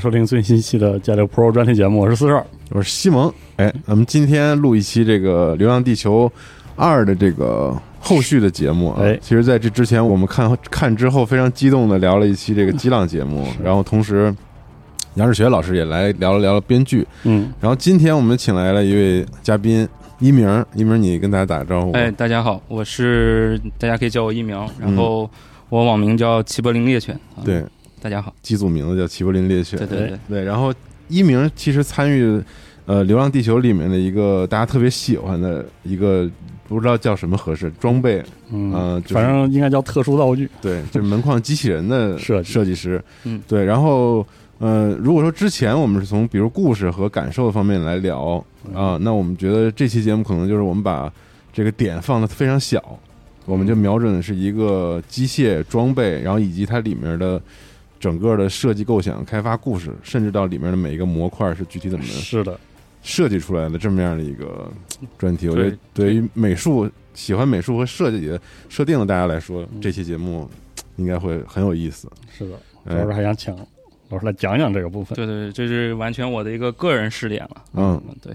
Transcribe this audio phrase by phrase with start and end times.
[0.00, 2.42] 迎收听最新一期的《加六 Pro》专题节目，我是四十二。
[2.70, 3.30] 我是西蒙。
[3.56, 6.30] 哎，咱们今天录一期这个《流浪地球
[6.74, 9.02] 二》的这个后续的节目啊。
[9.02, 14.34] 哎其实在这之前，我们看看之后非常激动的聊了一期这个激浪节目，然后同时
[15.16, 17.06] 杨志学老师也来聊了聊了编剧。
[17.24, 19.86] 嗯，然后今天我们请来了一位嘉宾
[20.18, 21.92] 一鸣，一鸣你跟大家打个招呼。
[21.92, 25.30] 哎，大家好，我是大家可以叫我一鸣，然后
[25.68, 27.14] 我网名叫齐柏林猎犬。
[27.36, 27.62] 啊对，
[28.00, 28.34] 大家好。
[28.40, 29.78] 机组名字叫齐柏林猎犬。
[29.78, 30.72] 对对对，对，然后
[31.08, 32.42] 一鸣其实参与
[32.86, 36.28] 呃《流浪地球》里面的一个大家特别喜欢的一个
[36.66, 40.48] 不知道叫什么合适装备，嗯，呃，就是反正应该叫特殊道具。
[40.62, 44.26] 对，就是门框机器人的 设计设计师，嗯对，然后
[44.58, 48.42] 呃，如果说之前我们是从比如故事和感受方面来聊
[48.74, 51.12] 啊、那我们觉得这期节目可能就是我们把
[51.52, 52.98] 这个点放的非常小，
[53.44, 57.38] 我们就瞄准的是一个机械装备，然后以及它里面的。
[58.00, 62.58] 整个的设计构想、开发故事，甚至到里面的每一个模块是具体怎么是的，
[63.02, 64.72] 设计出来的这么样的一个
[65.18, 68.40] 专题，我觉得对对于美术喜欢美术和设计的
[68.70, 70.48] 设定的大家来说，嗯这期节目
[70.96, 72.10] 应该会很有意思。
[72.32, 72.58] 是的。
[72.86, 73.54] 哎老师还想请
[74.08, 75.14] 老师来讲讲这个部分。
[75.14, 77.64] 对对对，这是完全我的一个个人试点了。
[77.74, 78.34] 嗯，对，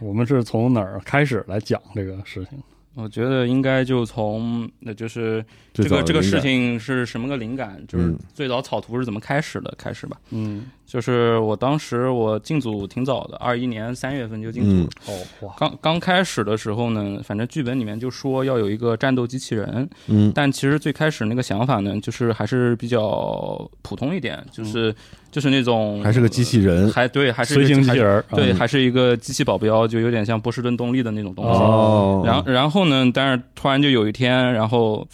[0.00, 2.58] 我们是从哪儿开始来讲这个事情？
[2.94, 8.18] 我觉得应该就从那就是这个这个事情是什么个灵感，就是嗯。
[8.34, 10.16] 最早草图是怎么开始的开始吧。
[10.30, 15.14] 嗯，就是我当时我进组挺早的，二一年三月份就进组嗯。
[15.14, 20.30] 哦，哇，刚刚开始的时候呢，反正剧本里面就说要有一个战斗机器人，嗯。
[20.34, 24.94] 但其实最开始那个想法呢，就是还是比较普通一点，就是、
[25.32, 28.24] 就是那种还是个机器人，还对，还是随行机器人儿。
[28.30, 31.50] 对，啊还是一个机器保镖，就有点像波士顿动力的那种东西。
[31.58, 35.08] 哦，然后然后呢，但是突然就有一天，然后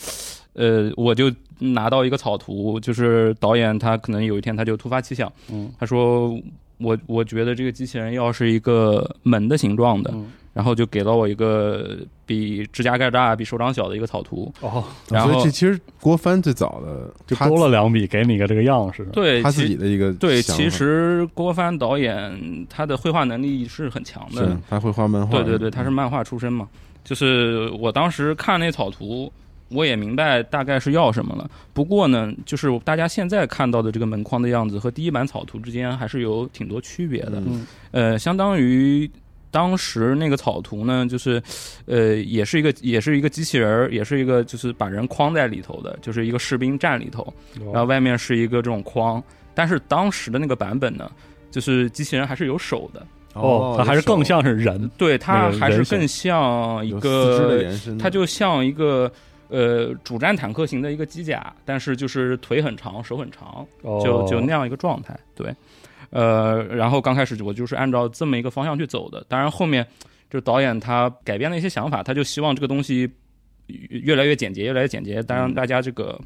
[0.55, 6.37] 呃，我就拿到一个草图，就是导演他可能有一天他就突发奇想，嗯他说
[6.79, 10.27] 我我觉得这个机器人要是一个门的形状的，嗯
[10.59, 14.53] 然后就给了我一个比指甲盖大、比手掌小的一个草图。
[14.61, 19.05] 哦，然后这其实郭帆最早的就勾了两笔，给你个这个样式。
[19.13, 26.69] 对，他其自己的一个对，其实郭帆导演他的绘画能力是很强的是，他会画漫画，对对对，他是漫画出身嘛。
[27.05, 29.33] 就是我当时看那草图，
[29.69, 31.49] 我也明白大概是要什么了。
[31.73, 37.41] 不过呢，就是大家现在看到的这个门框的样子和第一版草图之间还是有挺多区别的。
[37.47, 39.09] 嗯呃，相当于
[39.51, 41.43] 当时那个草图呢，就是
[41.87, 47.33] 呃，也是一个也是一个机器人儿，也是一个就是把人框在里头的，就是一个士兵站里头，
[47.73, 49.23] 然后外面是一个这种框。
[49.55, 51.11] 但是当时的那个版本呢，
[51.51, 53.05] 就是机器人还是有手的，
[53.35, 57.65] 哦，它还是更像是人，对，它还是更像一个，
[57.99, 59.11] 它就像一个
[59.49, 64.01] 呃主战坦克型的一个机甲，但是就是腿很长，手很长，哦。
[64.05, 65.53] 就就那样一个状态，对，
[66.11, 69.87] 呃，然后刚开始我就是按照这么一个方向去走的，当然后面
[70.31, 73.11] 就是导演他改变了一些想法，他就希望这个东西
[73.91, 76.19] 越来越简洁，越来越简洁，当然大家这个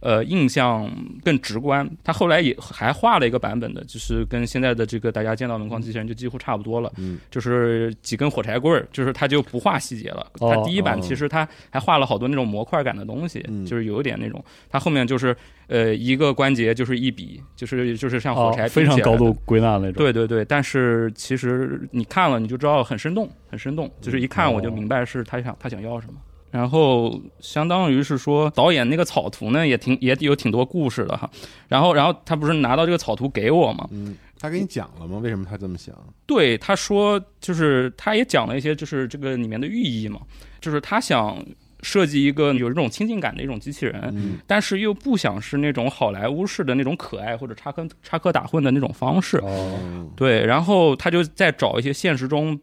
[0.00, 0.90] 呃印象
[1.24, 1.88] 更直观。
[2.02, 10.26] 他后来也还画了一个版本的，就是跟现在的这个大家见到门框机器人就几乎差不多了，嗯就是几根火柴棍儿，就是他就不画细节了。
[10.40, 14.42] 哦他第一版哦其实他还画了好多那种模块感的东西，嗯就是有一点那种。
[14.70, 15.36] 他后面就是
[15.66, 19.32] 呃一个关节就是一笔，就是就是像火哦柴、非常高度。
[19.44, 19.94] 归纳那种。
[19.94, 26.14] 对对对，但是其实你看了你就知道很生动，很生动，就是一看我就明白是他想他想要什么。
[26.54, 31.28] 然后相当于是说，导演那个草图呢也挺也有挺多故事的哈。
[31.66, 33.88] 然后然后他不是拿到这个草图给我嘛？
[33.90, 35.18] 嗯，他给你讲了吗？
[35.18, 35.92] 为什么他这么想？
[36.26, 40.20] 对，他说就是他也讲了一些就是这个里面的寓意嘛，
[40.60, 41.44] 就是他想
[41.82, 49.38] 设计一个有这种亲近感的一种机器人，嗯但是又不想是那种好莱坞式的那种可爱或者插科插科打诨的那种方式。
[49.38, 52.56] 哦，嗯对，然后他就在找一些现实中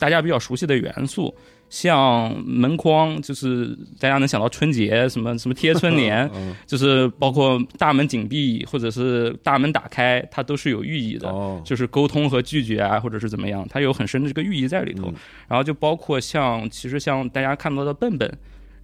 [0.00, 1.32] 大家比较熟悉的元素，
[1.68, 11.28] 像门框，就是大家能想到春节什么什么贴春联， 嗯就是包括大门紧闭或者是大门打开，它都是有寓意的。
[11.28, 15.08] 哦，就是沟通和拒绝啊，或者是怎么样，它有很深的这个寓意在里头。
[15.08, 15.14] 嗯
[15.48, 18.28] 然后就包括像，其实像大家看到的笨笨，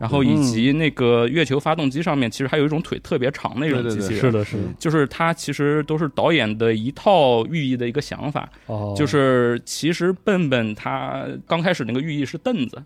[0.02, 4.20] 然后嗯以及那个月球发动机上面，其实还有一种腿特别长的一种对对对机器人。
[4.20, 12.82] 是的，是的，就是它其实都是导演的一套寓意的一个想法，哦，就是其实笨笨它刚开始那个寓意是凳子，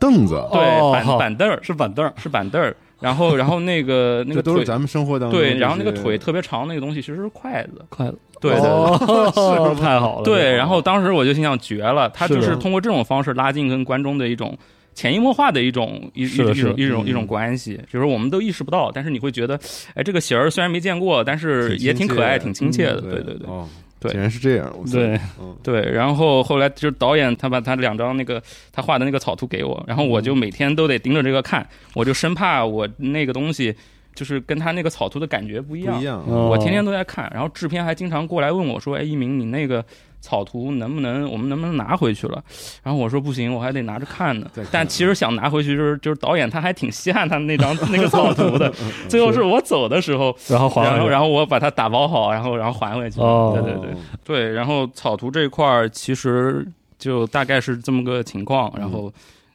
[0.00, 0.90] 凳子，对，哦。
[0.92, 8.68] 板板凳儿是板凳儿，是板凳儿，然后然后那个 那个腿都是咱们生活当中对，然后那个腿特别长那个东西其实是筷子，筷子，对对对。
[9.38, 14.58] 哦，太好了，对，然后当时我就心想绝了，他就是通过这种方式拉近跟观众的一种
[15.00, 19.58] 潜移默化的一种一一是的是的一种一种嗯一种关系，就是我们都意识不到，但是你会觉得，
[19.94, 23.48] 哎，这个型儿虽然没见过，但是也挺可爱、挺亲切的，嗯对对对。
[23.48, 23.66] 哦，
[23.98, 33.74] 对竟然是这样，对，嗯对，然后后来就是导演他把他两张那个他画的那个草图给我，然后我嗯就每天都得盯着这个看，我就生怕我那个东西
[34.14, 36.04] 就是跟他那个草图的感觉不一样不一。
[36.04, 39.82] 样，哦我天天都在看，然后制片还经常过来问我说：“哎，一鸣，你那个
[40.20, 42.42] 草图能不能我们能不能拿回去了？”
[42.82, 48.72] 然后我说：“不行，我还得拿着看呢再看。”但其实想拿回去，就是就是导演他还挺稀罕他那张 那个草图的。
[49.08, 53.20] 最后是我走的时候，然后还然后然后我把它打包好，然后然后还回去。
[53.20, 53.94] 哦对对对
[54.24, 56.66] 对，然后草图这一块儿其实
[56.98, 59.12] 就大概是这么个情况，然后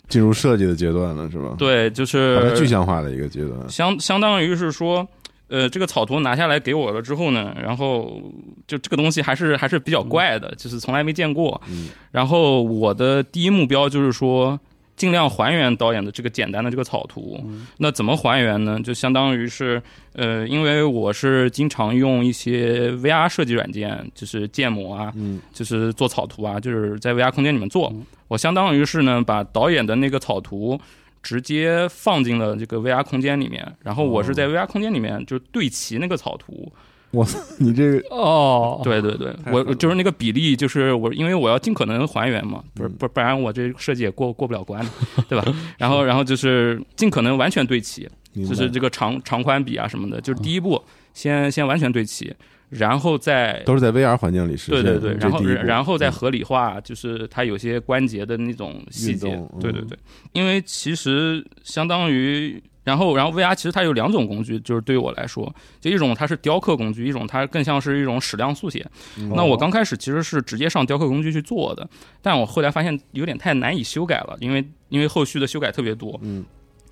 [0.07, 2.03] 进入设计的阶段了，是吧？，对，就
[2.35, 5.07] 把它具象化的一个阶段，相相当于是说。
[5.47, 8.21] 呃，这个草图拿下来给我了之后呢，然后
[8.67, 11.61] 就这个东西还是还是比较怪的，就是从来没见过。
[11.69, 14.59] 嗯然后我的第一目标就是说，
[14.95, 17.43] 尽量还原导演的这个简单的这个草图。
[17.77, 18.79] 那怎么还原呢？
[18.79, 19.81] 就相当于是，
[20.13, 27.93] 呃，因为我是经常用一些 VR 设计软件，就是建模啊，嗯就是做草图啊，就是在 VR 空间里面做。
[28.29, 30.79] 我相当于是呢，把导演的那个草图
[31.25, 36.71] 直接放进了这个 VR 空间里面，然后我是在 VR 空间里面就对齐那个草图。
[37.09, 37.25] 我
[37.57, 44.85] 你这个哦，对对对，我就是那个比例，就是我因为我要尽可能还原嘛，不是嗯不不然我这设计也过过不了关，
[45.27, 45.43] 对吧？
[45.79, 50.79] 然后然后就是尽可能完全对齐，就是这个长长宽比啊什么的，就是第一步
[51.13, 52.31] 先先完全对齐，
[52.69, 59.97] 然后再都是在 VR 环境里实现，对对对，然后然后再嗯合理化，就是它有些关节的那种细节，嗯对对对，
[60.33, 62.61] 因为其实相当于。
[62.85, 68.85] 然后，然后 VR 其实它有两种工具，就是对于我来说，就一种它是雕刻工具，一种它更像是一种矢量速写。
[69.17, 71.89] 嗯那我刚开始其实是直接上雕刻工具去做的，
[72.21, 76.19] 但我后来发现有点太难以修改了，因为因为后续的修改特别多。
[76.21, 76.45] 嗯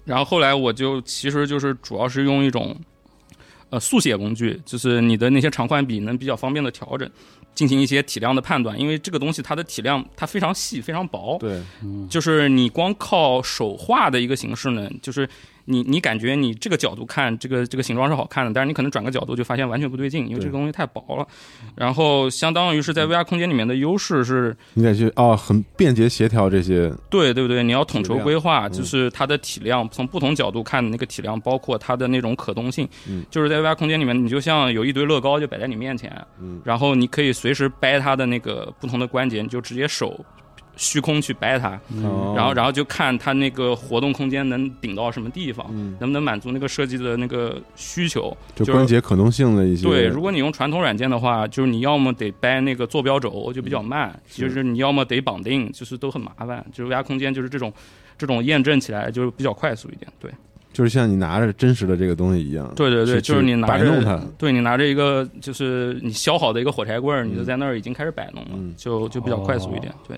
[0.04, 2.76] 然后后来我就其实就是主要是用一种
[3.74, 7.10] 呃速写工具，就是你的那些长宽比能比较方便的调整，
[7.56, 11.60] 进行一些体量的判断，因为这个东西它的体量它非常细非常薄，对，
[12.08, 15.28] 就是你光靠手画的一个形式呢，就是
[15.66, 21.28] 你你感觉你这个角度看这个这个形状是好看的，但是你可能转个角度就发现完全不对劲，因为这个东西太薄了。
[21.76, 33.26] 然后相当于是在 VR 空间里面的优势是，你得去哦，很便捷协调这些，对对对，你要统筹规划，就是它的体量从不同角度看的那个体量，包括它的那种可动性，嗯。
[33.30, 36.62] 就是在 VR 空间里面，你就像有一堆乐高就摆在你面前，嗯。
[36.64, 40.24] 然后你可以随时掰它的那个不同的关节，你就直接手
[40.76, 48.36] 虚空去掰它，哦然后然后就看它那个活动空间能顶到什么地方，嗯能不能满足那个设计的那个需求。
[48.56, 56.66] 就就是关节可动性的一些对，如果你用传统软件的话，就是你要么得掰那个坐标轴，就比较慢；就是你要么得绑定，就是都很麻烦。
[56.74, 57.72] 就是 VR 空间就是这种
[58.18, 60.12] 这种验证起来就是比较快速一点。
[60.20, 60.32] 对，
[60.74, 69.94] 就是像你拿着真实的这个东西一样，对对对，就是你拿着，对你拿着一个就是你削好的一个火柴棍儿，你就在那儿已经开始摆弄了，嗯就就比较快速一点。
[70.08, 70.18] 对。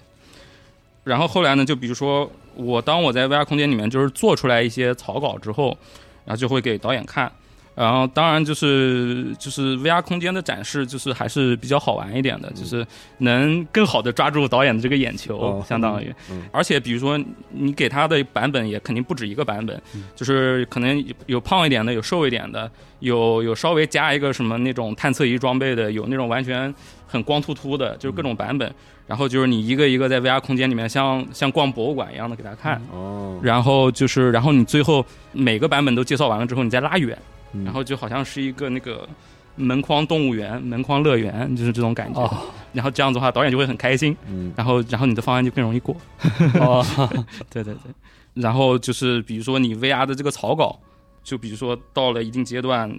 [1.06, 5.68] 然后后来呢，就比如说我当我在 VR 空间里面就是做出来一些草稿之后，
[6.26, 7.32] 然后就会给导演看。
[7.76, 16.10] 然后当然就是就是 VR 空间的展示，就是还是比较好玩一点的，就是能更好的抓住导演的这个眼球，哦相当于。
[16.32, 17.22] 嗯而且比如说
[17.52, 22.72] 你给他的版本也肯定不止一个版本，嗯就是可能有有胖一点的，有瘦一点的，
[23.02, 26.74] 有有稍微加一个什么那种探测仪装备的，有那种完全
[27.08, 28.74] 很光秃秃的，就是各种版本。
[29.08, 37.16] 然后就是你一个一个在 VR 空间里面像像逛博物馆一样的给他看，哦，然后就是然后你最后每个版本都介绍完了之后，你再拉远，
[37.54, 39.08] 嗯然后就好像是一个那个
[39.56, 42.20] 门框动物园、门框乐园，就是这种感觉。
[42.20, 42.36] 哦
[42.74, 45.96] 然后这样子的话，导演就会很开心，嗯然后然后你的方案就更容易过。
[46.60, 46.84] 哦，
[47.50, 47.94] 对对对，
[48.34, 50.78] 然后就是比如说你 VR 的这个草稿，
[51.24, 52.92] 就比如说到了一定阶段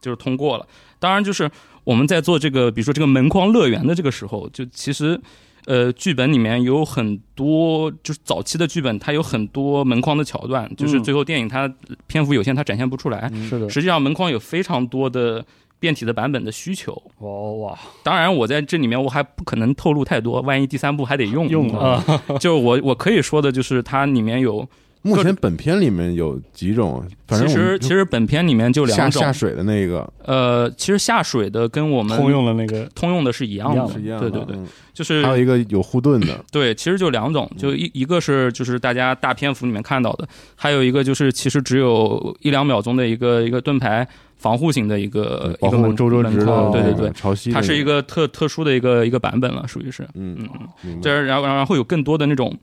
[0.00, 0.66] 就是通过了。
[0.98, 1.48] 当然，就是
[1.84, 5.20] 我们在做这个，比如说这个门框乐园的这个时候，就其实。
[5.66, 11.70] 呃，剧本里面有很多，就是早期的剧本，它有很多门框的桥段，就是嗯最后电影它
[12.06, 13.30] 篇幅有限，它展现不出来。
[13.46, 15.44] 是的，实际上，门框有非常多的
[15.78, 17.00] 变体的版本的需求。
[17.18, 22.02] 哇哇，当然，我在这里面我还不可能透露太多，万一第三部还得用用啊，
[22.40, 24.66] 就我我可以说的就是它里面有
[25.02, 29.22] 目前本片里面有几种，反正其实其实本片里面就两种。
[29.22, 30.06] 下，水的那个。
[30.24, 32.84] 呃，其实下水的跟我们通用的那个。
[32.94, 33.94] 通用的是一样的，一样的。
[33.94, 34.66] 是一样的，对对对，嗯。
[34.92, 50.48] 就是还有一个有护盾的， 对，其实就两种，就一一个是就是大家大篇幅里面看到的，还有一个就是其实只有一两秒钟的一个一个盾牌防护型的一个一个门周周直门框，的那个对对对，潮汐，它是一个特特殊的一个一个版本了，属于是，嗯嗯
[50.84, 51.00] 嗯。
[51.00, 52.54] 这然后然后有更多的那种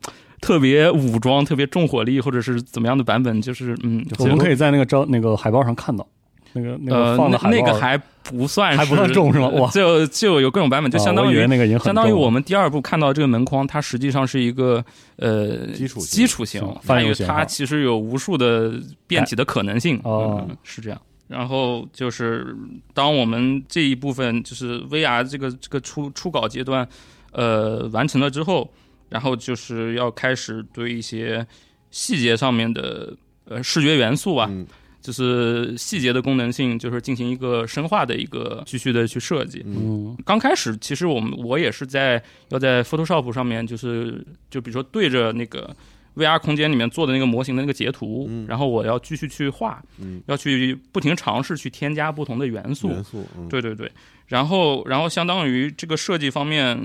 [0.42, 6.08] 特别武装、特别重火力或者是怎么样的版本，就是嗯，我们可以以在那个招那个海报上看到，
[6.54, 9.70] 那个那呃个放的海报那那个还不算是还不算重是吗哇。
[9.72, 14.84] 就就有各种版本，就啊相当于那个已经相当于我们第二部看到这个门框，它实际上是一个
[15.18, 18.74] 呃基础型基础型有它其实有无数的
[19.08, 20.46] 变体的可能性，哦。
[20.48, 21.02] 嗯，是这样。
[21.28, 22.56] 然后就是
[22.94, 26.88] 当我们这一部分就是 VR 这个这个初初稿阶段，
[27.34, 28.72] 呃完成了之后，
[29.10, 31.46] 然后就是要开始对一些
[31.92, 34.66] 细节上面的呃视觉元素啊，嗯
[35.00, 39.64] 就是细节的功能性，就是进行一个深化的一个继续的去设计。
[39.66, 45.74] 嗯刚开始其实我们我也是在要在 Photoshop 上面，就是就比如说对着那个
[46.16, 52.90] VR 空间里面做的那个模型的那个截图，嗯然后我要继续去画，嗯要去不停尝试去添加不同的元素。
[52.90, 53.90] 元素，嗯对对对，
[54.26, 56.78] 然后然后相当于这个设计方面，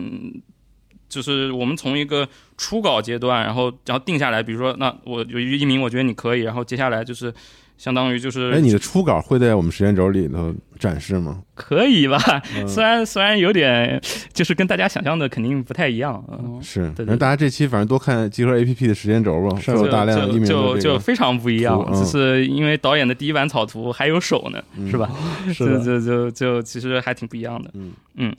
[1.13, 2.27] 就是我们从一个
[2.57, 7.31] 初稿阶段，然后然后定下来，比如说那我有一名我觉得你可以，然后接下来就是
[7.77, 11.43] 相当于就是哎，你的初稿会在我们时间轴里头展示吗？
[11.55, 12.19] 可以吧？
[12.57, 14.01] 嗯 虽然虽然有点
[14.33, 16.59] 就是跟大家想象的肯定不太一样，嗯。
[16.63, 25.11] 是，对对反正大家这期反正多看集合 A P P 的时间轴吧，是会有大量就一鸣就的这个，就非常不一样就是因为导演的第一版草图还有手呢，嗯是吧？
[25.53, 27.71] 是的，就就就就其实还挺不一样的。
[27.75, 28.35] 嗯嗯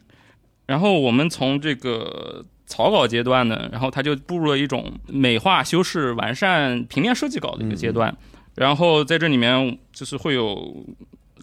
[0.65, 8.09] 然后我们从这个草稿阶段呢，然后它就步入了一种美化、修饰、完善平面设计稿的一个阶段。
[8.11, 8.17] 嗯
[8.55, 10.85] 然后在这里面就是会有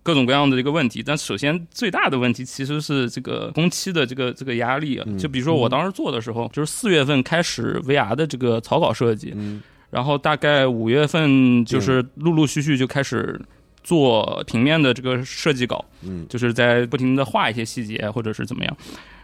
[0.04, 5.04] 各种各样的一个问题，但首先最大的问题其实是这个工期的这个这个压力啊。
[5.08, 9.60] 嗯就比如说我当时做的时候，就是四月份开始 VR 的这个草稿设计，嗯
[9.90, 13.40] 然后大概五月份就是陆陆续续就开始
[13.82, 18.76] 做平面的这个设计稿，嗯就是在不停的画一些细节或者是怎么样。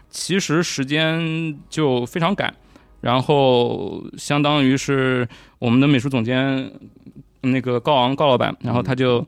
[0.09, 2.53] 其实时间就非常赶，
[3.01, 5.27] 然后相当于是
[5.59, 6.71] 我们的美术总监
[7.41, 9.25] 那个高昂高老板，然后他就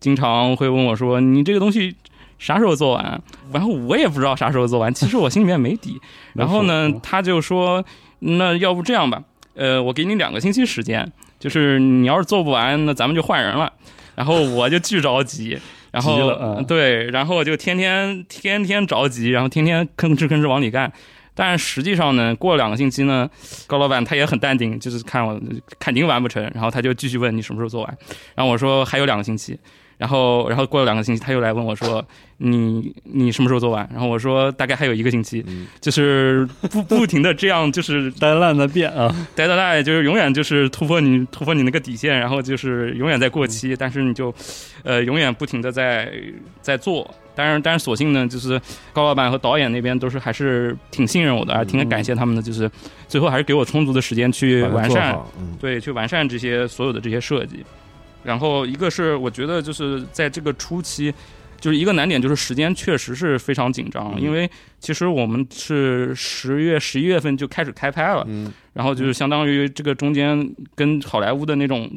[0.00, 1.94] 经常会问我说：“你这个东西
[2.38, 3.22] 啥时候做完？”
[3.52, 6.00] 然后我也不知道啥时候做完，其实我心里面没底。
[6.34, 7.84] 然后呢，他就说
[8.20, 9.22] ：“那要不这样吧，
[9.54, 13.72] 呃，我给你两个星期时间，就是你要是做不完，那咱们就换人了。”
[14.14, 15.58] 然后我就巨着急，
[15.92, 20.92] 然后嗯对，然后就天天天天着急，然后天天吭哧吭哧往里干。
[21.34, 23.26] 但是实际上呢，过了两个星期呢，
[23.66, 25.40] 高老板他也很淡定，就是看我
[25.78, 27.98] 肯定完不成，然后他就继续问你什么时候做完，
[28.34, 29.58] 然后我说还有两个星期，
[30.02, 32.04] 然后然后过了两个星期，他又来问我说
[32.38, 35.44] ：“你你什么时候做完？”然后我说：“大概还有一个星期。
[35.46, 44.34] 嗯就是不 不停的这样，就是呆烂的变啊， 呆呆呆，就是永远就是突破你突破你那个底线，然后就是永远在过期，但是你就，
[44.82, 46.12] 呃，永远不停的在
[46.60, 47.08] 在做。
[47.36, 48.60] 当然，但是所幸呢，就是
[48.92, 52.68] 高老板和导演那边都是还是挺信任我的，还挺感谢他们的，就是
[53.06, 57.64] 最后还是给我充足的时间去完善，嗯对，去完善这些所有的这些设计。
[58.22, 61.12] 然后一个是我觉得就是在这个初期，
[61.60, 64.20] 就是一个难点就是时间确实是非常紧张，嗯。
[64.20, 64.48] 因为
[64.78, 68.52] 其实我们是十月十一月份就开始开拍了，嗯。
[68.72, 71.90] 然后就是相当于这个中间跟好莱坞的那种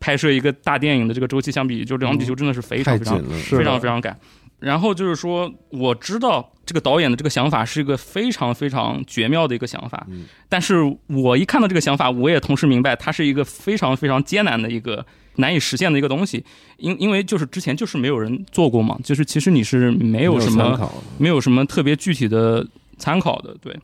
[0.00, 4.18] 拍摄一个大电影的这个周期相比，就《流浪地球》真的是非常非常非常非常赶。
[4.62, 10.24] 然后就是说，我知道这个导演的这个想法是一个非常非常绝妙的一个想法，嗯。
[10.48, 10.76] 但是
[11.08, 15.04] 我一看到这个想法，我也同时明白它是一个非常非常艰难的一个
[15.36, 16.44] 难以实现的一个东西，
[16.76, 22.64] 因因为就是之前就是没有人做过嘛，就是其实你是没有什么没有什么特别具体的
[22.98, 23.56] 参考的。
[23.60, 23.76] 对，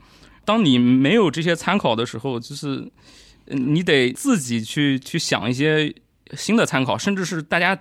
[0.44, 2.88] 当你没有这些参考的时候，就是
[3.46, 5.92] 呃你得自己去去想一些
[6.34, 7.76] 新的参考，甚至是大家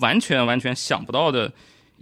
[0.00, 1.50] 完全完全想不到的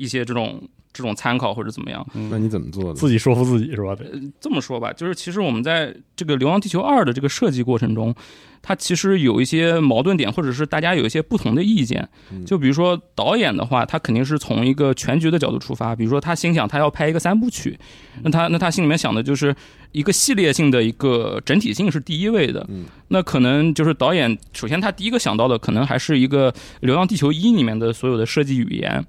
[0.00, 0.60] 一些这种
[0.92, 2.04] 这种参考或者怎么样。
[2.30, 2.94] 那你怎么做的？
[2.94, 3.94] 自己说服自己是吧？
[3.94, 4.04] 这
[4.40, 8.14] 这么说吧，就是其实我们在这个《流浪地球二》的这个设计过程中，
[8.62, 12.08] 它其实有一些矛盾点，或者是大家有一些不同的意见。
[12.32, 17.78] 嗯就比如说导演的话，他肯定是从一个全局的角度出发，比如说他心想他要拍一个三部曲，
[18.22, 19.54] 那他那他心里面想的就是
[19.92, 22.66] 一个系列性的一个整体性是第一位的。
[22.68, 29.04] 嗯那可能就是导演首先他第一个想到的可能还是一个《流浪地球一》里面的所有的设计语言。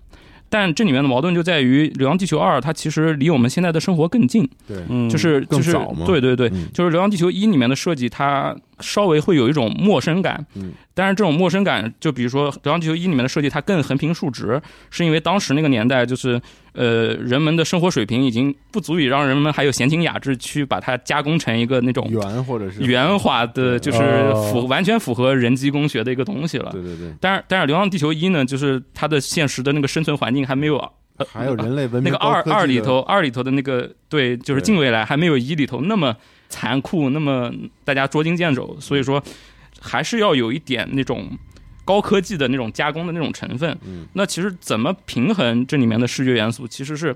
[0.52, 5.72] 但这里面的矛盾就在于，《流浪地球二》它其实离我们现在的生活更近，对，嗯，就是就是
[6.06, 6.68] 对对对，嗯。
[6.74, 10.46] 就是《流浪地球一》里面的设计，它稍微会有一种陌生感。
[10.56, 16.42] 嗯，但是这种陌生感，就比如说《流浪地球一》里面的设计，它更横平竖直，是因为当时那个年代，就是
[16.74, 24.50] 呃人们的生活水平已经不足以让人们还有闲情雅致去把它加工成一个那种圆或者是圆滑的，就是哦。
[24.52, 26.72] 符完全符合人机工学的一个东西了。
[26.72, 30.78] 对对对，但是但是《流浪地球一》呢，就是它的现实的那个生存环境还没有
[31.18, 36.16] 呃还有人类文明那个二二里头，二里头的那个对，就是近未来还没有一里头那么
[36.50, 37.52] 残酷，那么
[37.84, 39.22] 大家捉襟见肘，所以说
[39.80, 41.28] 还是要有一点那种
[41.84, 43.78] 高科技的那种加工的那种成分。
[43.86, 47.16] 嗯，那其实怎么平衡这里面的视觉元素，其实是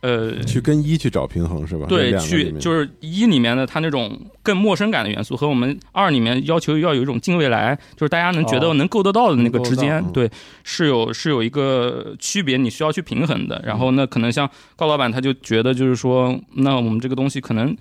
[0.00, 0.42] 呃。
[0.44, 1.86] 去跟一去找平衡是吧？
[1.88, 10.30] 对，去就是一里面的它那种更陌生感的元素，和我们二里面要求要有一种近未来，就是大家能觉得哦能够得到的那个之间，对，
[10.62, 13.60] 是有是有一个区别，你需要去平衡的。
[13.64, 17.76] 然后那，可能像高老板他就觉得就是说，那我们这个东西可能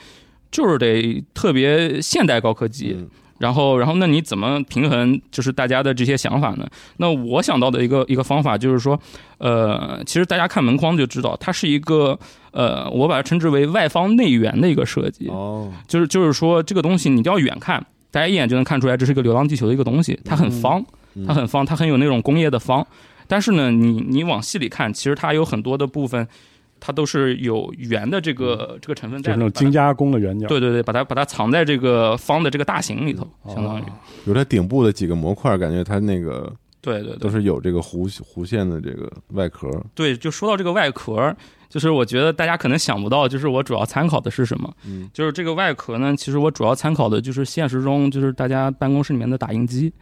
[0.51, 6.67] 就是得特别现代高科技，嗯然后，然后那你怎么平衡就是大家的这些想法呢？
[6.97, 8.99] 那我想到的一个一个方法就是说，
[9.39, 12.17] 呃，其实大家看门框就知道，它是一个
[12.51, 20.83] 呃，我把它称之为外方内圆的一个设计，哦，就是就是说这个东西你一定要远看，大家一眼就能看出来这是一个流浪地球的一个东西，它很方，
[21.15, 22.85] 嗯它很方，它很有那种工业的方。
[23.25, 26.27] 但是呢，你你往细里看，其实它有很多的部分，
[26.85, 29.31] 它都是有圆的这个这个成分在。
[29.31, 33.55] 就是那种精加工的圆角，对对对，把它把它藏在这个方的这个大型里头，哦。
[33.55, 33.83] 相当于。
[34.25, 37.17] 有它顶部的几个模块，感觉它那个对对对。
[37.19, 39.69] 都，是有这个弧弧线的这个外壳。
[39.95, 41.33] 对，就说到这个外壳，
[41.69, 44.69] 就是我觉得大家可能想不到，就是我主要参考的是什么？
[44.85, 49.93] 嗯，就是这个外壳呢，其实我主要参考的就是现实中就是大家办公室里面的打印机，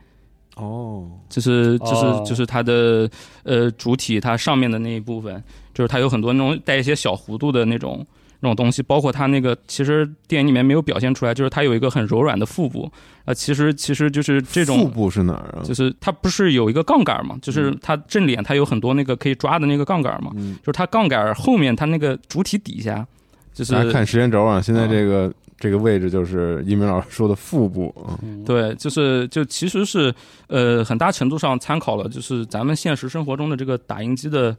[0.56, 2.24] 哦，就是就是哦。
[2.26, 3.10] 就是它的
[3.44, 8.06] 呃主体它上面的那一部分，就是它有很多那种带一些小弧度的那种。
[8.44, 12.92] 那种东西，包括它那个，其实电影里面没有表现出来，就是它有一个很柔软的腹部，
[13.24, 15.62] 啊，其实其实就是这种腹部是哪儿啊？
[15.64, 17.38] 就是它不是有一个杠杆嘛？
[17.40, 20.32] 就是嗯它正脸它有很多那个可以抓的那个杠杆嘛？
[20.38, 23.06] 嗯，就是它杠杆后面它那个主体底下，
[23.54, 27.94] 就是大家看时间轴啊，现在这个这个位置就是一鸣老师说的腹部
[28.44, 30.12] 对，就是就其实是
[30.48, 34.58] 呃很大程度上参考了就是咱们现实生活中的这个打印机的，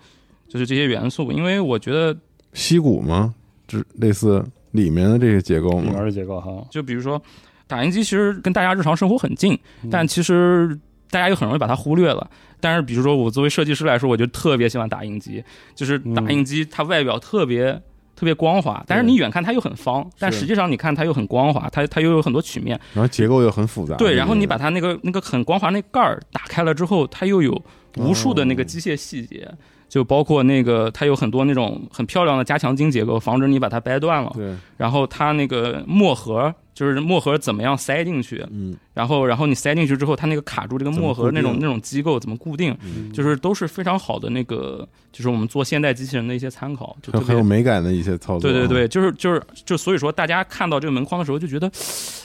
[0.53, 2.15] 就是这些元素，因为我觉得
[2.53, 3.35] 溪谷吗？
[3.67, 5.85] 就类似里面的这个结构吗？
[5.85, 7.19] 里面的结构哈，就比如说
[7.67, 10.79] 打印机其实跟大家日常生活很近，嗯但其实
[11.11, 12.31] 大家又很容易把它忽略了。
[12.61, 15.43] 但是比如说我作为设计师来说，我就特别喜欢打印机，
[15.75, 17.81] 就是打印机它外表特别。
[18.15, 22.79] 特别光滑，但是你远看它又很方，但实际上你看它又很光滑，它它又有很多曲面。
[22.95, 23.97] 然后结构又很复杂。
[23.97, 27.61] 对，然后你把它它那个那个很光滑那盖儿打开了之后，它又有
[27.97, 29.51] 无数的那个机械细节，
[29.93, 34.33] 就包括那个它有很多那种很漂亮的加强筋结构，防止你把它掰断了。
[34.35, 48.49] 对然后它那个墨盒就是墨盒怎么样塞进去，嗯然后然后你塞进去之后，它那个卡住这个墨盒那种那种机构怎么固定，嗯，就是都是非常好的那个，就是我们做现代机器人的一些参考，就很有美感的一些操作。
[48.49, 51.71] 啊对对对，就是就是就所以说，大家看到这个门框的时候就觉得，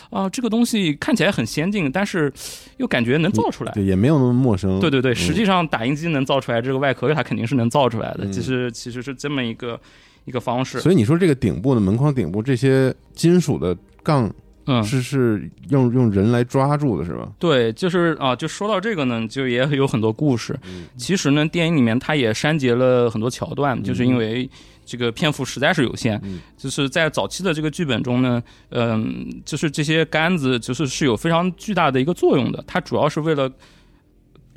[0.10, 2.32] 啊、这个东西看起来很先进，但是
[2.78, 3.72] 又感觉能造出来。
[3.72, 4.80] 对，也没有那么陌生。
[4.80, 8.26] 对对对，嗯实际上打印机能造出来这个外壳，它肯定是能造出来的。
[8.26, 9.80] 嗯其实其实是这么一个
[10.26, 10.82] 一个方式。
[10.82, 13.76] 所以你说这个顶部的门框顶部这些金属的
[14.08, 14.34] 杠
[14.70, 17.32] 嗯，是是用用人来抓住的是吧？
[17.40, 20.58] 对，就是啊，就说到这个呢，就也有很多故事。
[20.66, 24.50] 嗯其实呢，电影里面它也删节了很多桥段，嗯就是因为
[24.86, 26.20] 这个篇幅实在是有限。
[26.24, 32.62] 嗯就是在早期的这个剧本中呢，嗯，就是这些杆子就是是有非常巨大的一个作用的。
[32.68, 33.50] 它主要是为了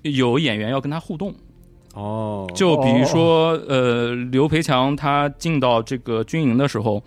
[0.02, 1.32] 有演员要跟他互动，
[1.94, 7.00] 哦，就比如说呃，刘培强他进到这个军营的时候，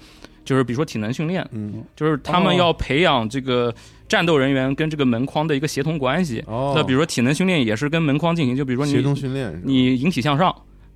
[0.44, 1.84] 就是比如说体能训练，嗯。
[1.96, 3.74] 就是他们哦要培养这个
[4.08, 6.44] 战斗人员跟这个门框的一个协同关系。
[6.48, 10.50] 哦，那比如说体能训练也是跟门框进行，就比如说协同你训练，你引体向上，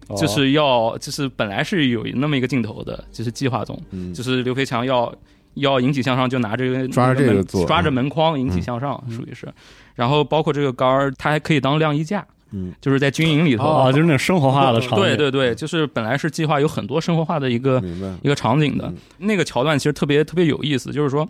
[0.07, 0.15] 哦。
[0.15, 4.13] 就是要就是本来是有那么一个镜头的，就是计划中，嗯。
[4.13, 5.13] 就是刘培强要
[5.55, 8.61] 要引体向上，就拿这个抓着这个做抓着门框引体嗯。
[8.61, 9.47] 向上，属于是。
[9.95, 12.73] 然后包括这个杆儿，它还可以当晾衣架，嗯。
[12.81, 13.65] 就是在军营里头。
[13.65, 17.81] 啊，就是那种生活化的场景，对对对，就是本来是计划有很多生活化的一个
[18.21, 18.85] 一个场景的。
[18.87, 18.95] 嗯。
[19.17, 21.27] 那个桥段，其实特别特别有意思，就是说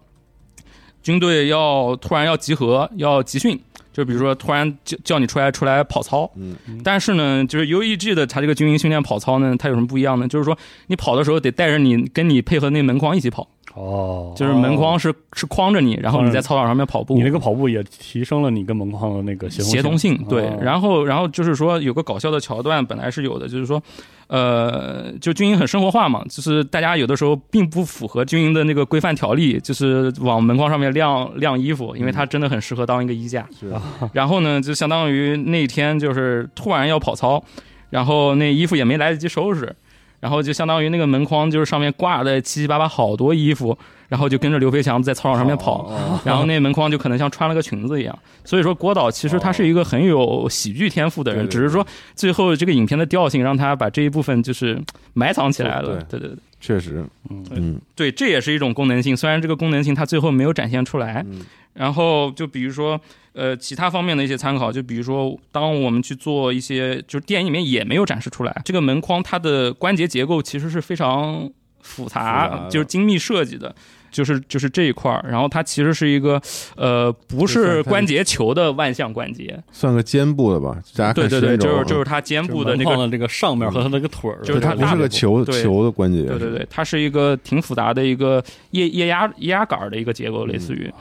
[1.02, 3.58] 军队要突然要集合要集训，
[3.94, 6.56] 就比如说突然叫叫你出来出来跑操，嗯。
[6.84, 10.28] 但是呢，就是 UEG 的它这个军营训练跑操呢，它有什么不一样呢？
[10.28, 17.14] 就是说你跑的时候得带着你跟你配合那门框一起跑，哦，就是门框是是框着你，然后你在操场上面跑步。
[17.14, 20.58] 你那个跑步也提升了你跟门框的那个协协同性性，对，哦。
[20.60, 23.80] 然后然后就是说有个搞笑的桥段，本来是有的，就是说，
[24.26, 33.48] 呃，就军营很生活化嘛，就是大家有的时候并不符合军营的那个规范条例，就是往门框上面晾晾衣服，因为它真的很适合当一个衣架。
[33.60, 33.72] 是。
[34.12, 37.44] 然后呢，就相当于那天就是突然要跑操，
[37.92, 39.76] 然后那衣服也没来得及收拾，
[40.20, 43.78] 然后就相当于那个门框就是上面挂的七七八八好多衣服，
[44.08, 48.18] 然后就跟着刘飞翔在操场上面跑，哦然后那门框就可能像穿了个裙子一样。
[48.44, 54.82] 所以说郭导其实他是一个很有喜剧天赋的人，只是说最后这个影片的调性让他把这一部分就是
[55.14, 56.04] 埋藏起来了。
[56.10, 61.24] 对对对确实，嗯嗯对，这也是一种功能性，虽然这个功能性它最后没有展现出来。
[61.30, 61.42] 嗯
[61.78, 63.00] 然后就比如说，
[63.34, 71.50] 呃，其他方面的一些参考，就比如说，当我们去做一些，就是电影里面也没有展示出来，这个门框它的关节结构其实是非常
[71.82, 73.74] 复杂，复杂就是精密设计的。
[74.12, 76.42] 就是就是这一块儿，然后它其实是一个，
[76.76, 90.92] 呃，不是关节球的万向关节，算个肩部的吧，大家对对对，就是就是嗯它肩部的那个，的这个上面和它那个腿儿，就是它它不是个球球的关节，对对对，它是一个挺复杂的一个液液压液压杆儿的一个结构，类似于。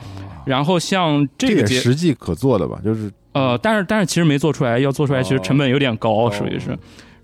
[0.45, 6.77] 然后像这这个实际可做的吧，就是呃，但是但是其实没做出来，要做出来其实哦成本有点高，哦属于是。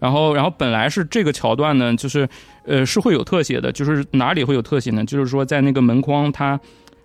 [0.04, 2.28] 然后然后本来是这个桥段呢，就是
[2.66, 5.06] 呃是会有特写的，就是哪里会有特写呢？
[5.06, 6.60] 就是说在那个门框它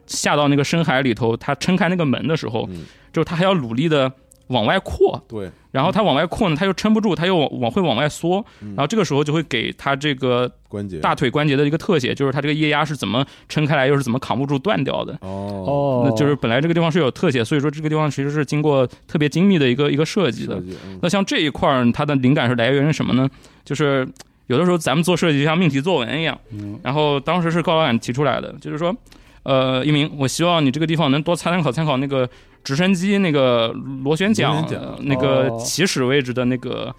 [0.06, 4.12] 下到那个深海里头，它撑开那个门的时候，嗯就是它还要努力的
[4.48, 8.68] 往外扩，对，然后它往外扩呢，它又撑不住，它又往往会往外缩，嗯。
[8.70, 10.98] 然后这个时候就会给它这个关节。
[10.98, 15.12] 大腿关节的一个特写，就是它这个液压是怎么撑开来，又是怎么扛不住断掉的。
[15.20, 15.64] 哦。
[15.66, 20.62] 哦，那就是本来这个地方是有特写，所以说这个地方其实是经过特别精密的一个一个设计的
[21.02, 23.28] 那像这一块儿，它的灵感是来源于什么呢？
[23.64, 24.08] 就是
[24.46, 26.80] 有的时候咱们做设计就像命题作文一样，嗯。
[26.82, 28.96] 然后当时是高老板提出来的，就是说，
[29.42, 32.28] 呃，一鸣，我希望你这个地方能多参考参考那个
[32.68, 33.68] 直升机那个
[34.04, 34.62] 螺旋桨
[35.00, 36.94] 那个哦起始位置的那个。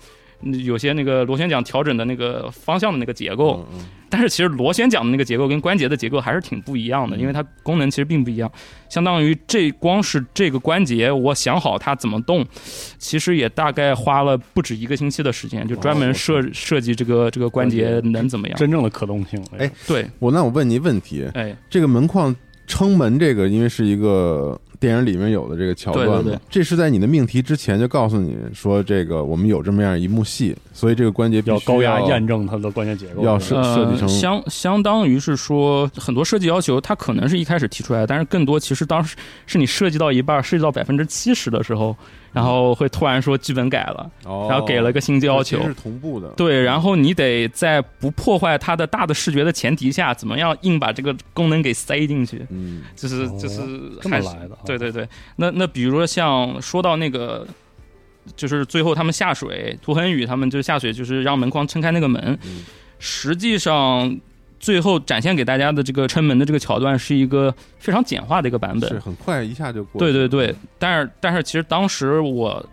[0.63, 3.67] 有些那个螺旋桨调整的那个方向的那个结构，
[4.09, 8.49] 但是其实螺旋桨的那个结构跟关节的结构还是挺不一样的，嗯因为它功能其实并不一样。
[8.87, 12.45] 相当于这光是这个关节，我想好它怎么动，
[12.97, 18.57] 其实也大概花了不止一个星期的时间，就专门设设计这个这个关节能怎么样。
[18.57, 19.43] 真正的可动性。
[19.57, 22.33] 哎对，我那我问你一问题，哎，这个门框
[22.65, 26.39] 撑门这个，因为是一个电影里面有的这个桥段嘛，对对对。
[26.49, 41.95] 这是在你的命题之前就告诉你说，这个我们有这么样一幕戏，所以这个关节必须要高压验证它的关键结构，要设设计成呃、相相当于是说很多设计要求，它可能是一开始提出来的，但是更多其实当时是你设计到一半，设计到百分之七十的时候，
[42.31, 45.61] 然后会突然说剧本改了，哦然后给了个新要求。
[45.63, 53.61] 是同步的，对，然后你得在不破坏它的大的视觉的前提下，怎么样硬把这个功能给塞进去，嗯就是哦就是
[54.01, 57.47] 这么来的啊对对对，那那比如说像说到那个，
[58.35, 62.37] 就是最后他们下水，涂恒宇他们就下水，就是让门框撑开那个门。
[62.45, 62.65] 嗯
[63.01, 64.19] 实际上，
[64.59, 68.99] 最后展现给大家的这个撑门的这个桥段是一个非常简化的一个版本是。
[68.99, 69.99] 很快一下就过。
[69.99, 72.63] 对对对，，但是但是其实当时我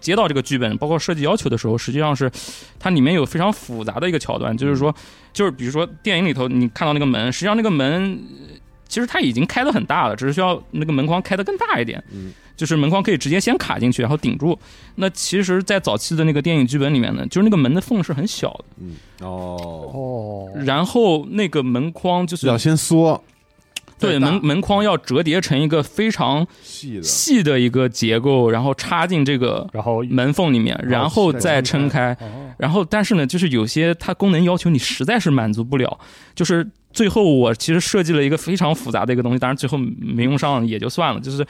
[0.00, 2.30] 接到这个剧本，包括设计要求的时候，实际上是
[2.78, 4.94] 它里面有非常复杂的一个桥段，就是说，
[5.32, 8.56] 就是比如说电影里头你看到那个门，实际上那个门呃
[8.88, 12.02] 其实它已经开得很大了，只是需要那个门框开得更大一点。
[12.10, 14.58] 嗯，就是门框可以直接先卡进去，然后顶住。
[14.96, 19.56] 那其实，在早期的那个电影剧本里面呢，就是那个门的缝是很小的，嗯，哦，
[19.94, 23.24] 哦，然后那个门框就是要先缩，
[23.98, 32.12] 对门门框要折叠成一个非常细的，细的一个结构，然后插进这个然后门缝里面，然后再撑开。
[32.20, 32.26] 哦
[32.60, 35.98] 然后，但是呢，就是有些它功能要求你实在是满足不了，
[36.34, 41.46] 就是最后我其实设计了一个非常复杂的一个东西，当然最后没用上也就算了，就是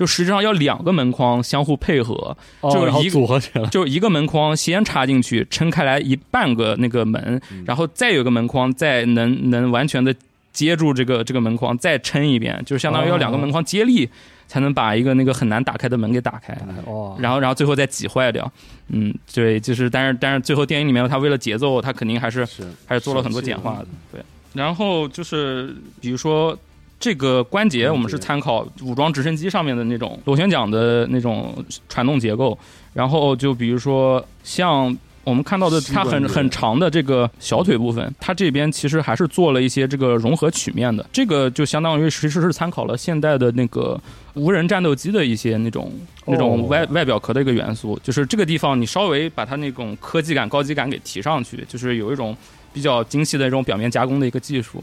[0.00, 10.14] 就实际上要两个门框相互配合，哦就是一个组合起来，就一个门框先插进去，撑开来一半个那个门，然后再有个门框再能能完全的
[10.54, 14.08] 接住这个这个门框，再撑一遍，就是相当于要两个门框接力
[14.48, 16.56] 才能把一个那个很难打开的门给打开。
[16.86, 18.50] 哇，然后，然后最后再挤坏掉，
[18.88, 24.22] 嗯，对，就是，但是，但是最后电影里面，他为了节奏，他肯定还是是还是做了很多简化的，对。
[24.54, 26.58] 然后就是比如说
[27.00, 31.52] 这个关节，我们是参考武装直升机上面的那种螺旋桨的那种
[31.88, 32.56] 传动结构。
[32.92, 41.04] 然后就比如说像我们看到的它很很长的这个小腿部分，它这边其实还是做了一些这个融合曲面的。
[41.12, 43.98] 这个就相当于其实是参考了现代的那个
[44.34, 45.90] 无人战斗机的一些那种
[46.26, 52.36] 那种哦外外表壳的一个元素，就是这个地方你稍微把它那种科技感、高级感给提上去，就是有一种
[52.72, 54.82] 比较精细的这种表面加工的一个技术。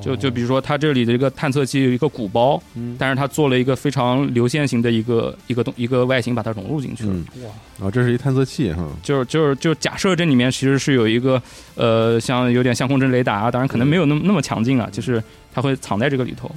[0.00, 7.12] 就就比如说它这里的一个探测器有一个鼓包，嗯但是它做了一个非常流线型的一个一个东一个外形，把它融入进去了。
[7.12, 11.40] 嗯，哇，然后这是一探测器哈，就是就是就假设这里面其实是有一个
[11.74, 16.50] 呃，像有点像控阵雷达啊，当然可能没有那么那么强劲啊，就是它会藏在这个里头。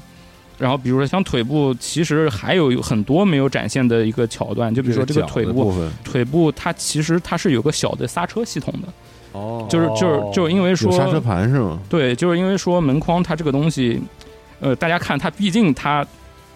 [0.58, 8.90] 然后比如说像腿部，其实还有有很多没有展现的一个桥段，就比如说这个腿部，部腿部它其实它是有个小的刹车系统的，
[9.32, 11.80] 哦就是就是就是因为说刹车盘是吗？
[11.88, 14.02] 对，就是因为说门框它这个东西，
[14.60, 16.06] 呃，大家看它毕竟它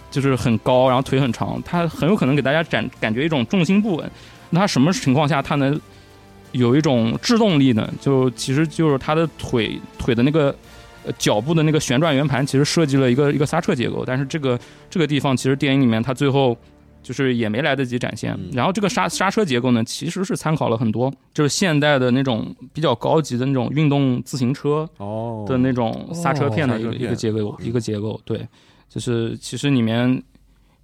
[0.10, 4.12] 就是很高，然后腿很长，它很有可能给大家感感觉一种重心不稳。
[4.50, 5.80] 那它什么情况下它能
[6.52, 7.88] 有一种制动力呢？
[8.02, 10.56] 就其实就是它的腿腿的那个
[11.06, 14.60] 呃脚部的那个旋转圆盘，其实设计了一个一个刹车结构，但是这个
[14.90, 16.58] 这个地方其实电影里面它最后。
[17.04, 18.34] 就是也没来得及展现。
[18.34, 25.46] 嗯，然后这个刹刹车结构呢，其实是参考了很多就是现代的那种比较高级的那种运动自行车，哦。
[25.48, 28.48] 的那种刹车片的一个、一个结构，一个结构，对，
[28.88, 30.24] 就是其实里面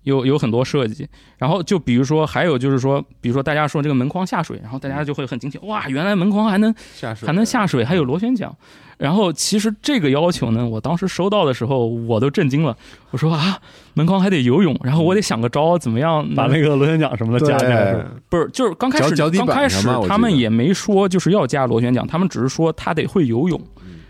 [0.04, 7.26] 有有很多设计，然后就比如说还有就是说，比如说大家说这个门框下水，然后大家就会很惊奇，哇，原来门框还能下水。
[7.26, 8.54] 还能下水，还有螺旋桨。
[9.00, 12.78] 然后其实这个要求呢，我当时收到的时候我都震惊了，
[13.12, 13.58] 我说啊，
[13.94, 17.96] 门框还得游泳，然后我得想个招，怎么样把那个螺旋桨什么的加进来
[18.28, 23.60] 不是，就是刚开始刚开始他们也没说就是要加螺旋桨，他们只是说他得会游泳，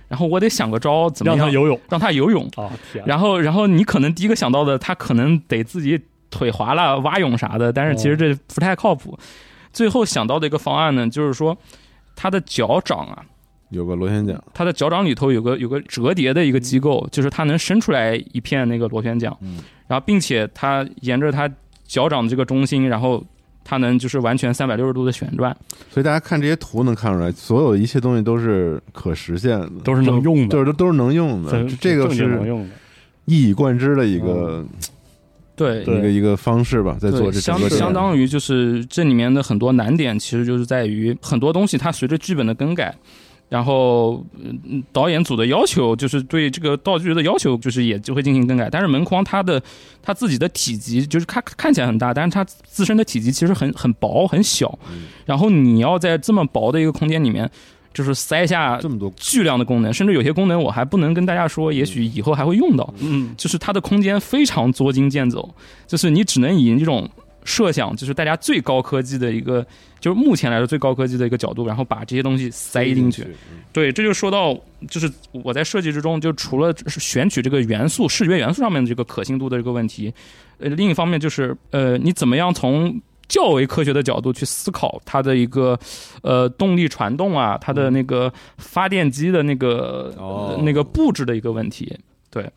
[0.08, 2.50] 然后我得想个招，怎么样让他游泳让他游泳。
[2.56, 2.72] 啊！
[3.06, 9.16] 然后，然后你可能第一个想到的，他可能得自己腿滑了蛙泳啥的，但是其实这不太靠谱。
[9.72, 11.56] 最后想到的一个方案呢，就是说
[12.16, 13.24] 他的脚掌啊，
[13.70, 19.60] 有个螺旋桨，它的脚掌里头有个有个折叠的一个机构，就是它能伸出来一片那个螺旋桨，嗯。
[19.88, 21.50] 然后并且它沿着它
[21.86, 23.24] 脚掌的这个中心，然后
[23.64, 25.56] 它能就是完全三百六十度的旋转。
[25.90, 30.48] 所以大家看这些图能看出来，所有一切东西都是可实现的，都是能用的。
[30.48, 32.76] 就是都都是能用的真，这个是用的，
[33.26, 34.66] 一以贯之的一个
[35.56, 35.98] 对，对。
[35.98, 42.96] 一个一个方式吧，在做对，这相相当于就是这里面的很多难点，其实就是在于很多东西它随着剧本的更改，
[43.50, 48.70] 然后嗯导演组的要求就是对这个道具的要求就是也就会进行更改。
[48.70, 49.62] 但是门框它的
[50.02, 54.78] 它自己的体积就是看看起来很大，但是它自身的体积其实很很薄很小，
[55.26, 57.50] 然后你要在这么薄的一个空间里面，
[57.92, 62.94] 就是塞下这么多巨量的功能，甚至有些功能我还不能跟大家说，也许以后还会用到。
[63.00, 65.50] 嗯，就是它的空间非常捉襟见肘，
[65.88, 67.10] 就是你只能以这种
[67.50, 69.66] 设想，就是大家最高科技的一个，
[70.00, 73.26] 就是目前来说最高科技的一个角度，然后把这些东西塞进去。，
[73.74, 74.54] 对，这就说到，
[74.88, 80.14] 就是我在设计之中，就除了是选取这个元素、视觉元素上面的这个可信度的这个问题，
[80.60, 85.78] 呃，另一方面就是，呃，你怎么样从较为科学的角度去思考它的一个
[86.22, 91.98] 呃动力传动啊，它的那个发电机的那个、哦呃那个布置的一个问题。
[92.32, 92.48] 对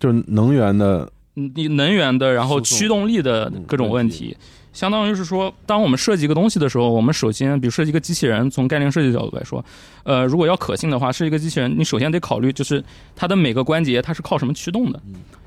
[0.00, 4.36] 就是能源的嗯你能源的，然后驱动力的嗯各种问问题。
[4.72, 9.64] 相当于是说，当我们设计一个东西的时候，我们首先，比如设计一个机器人，从概念设计角度来说，
[10.02, 12.82] 呃，如果要可信的话，是一个机器人，你首先得考虑，就是
[13.14, 15.00] 它的每个关节它是靠什么驱动的，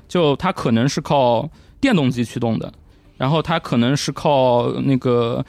[0.08, 1.46] 就它可能是靠
[1.78, 2.72] 电动机驱动的，
[3.18, 5.44] 然后它可能是靠那个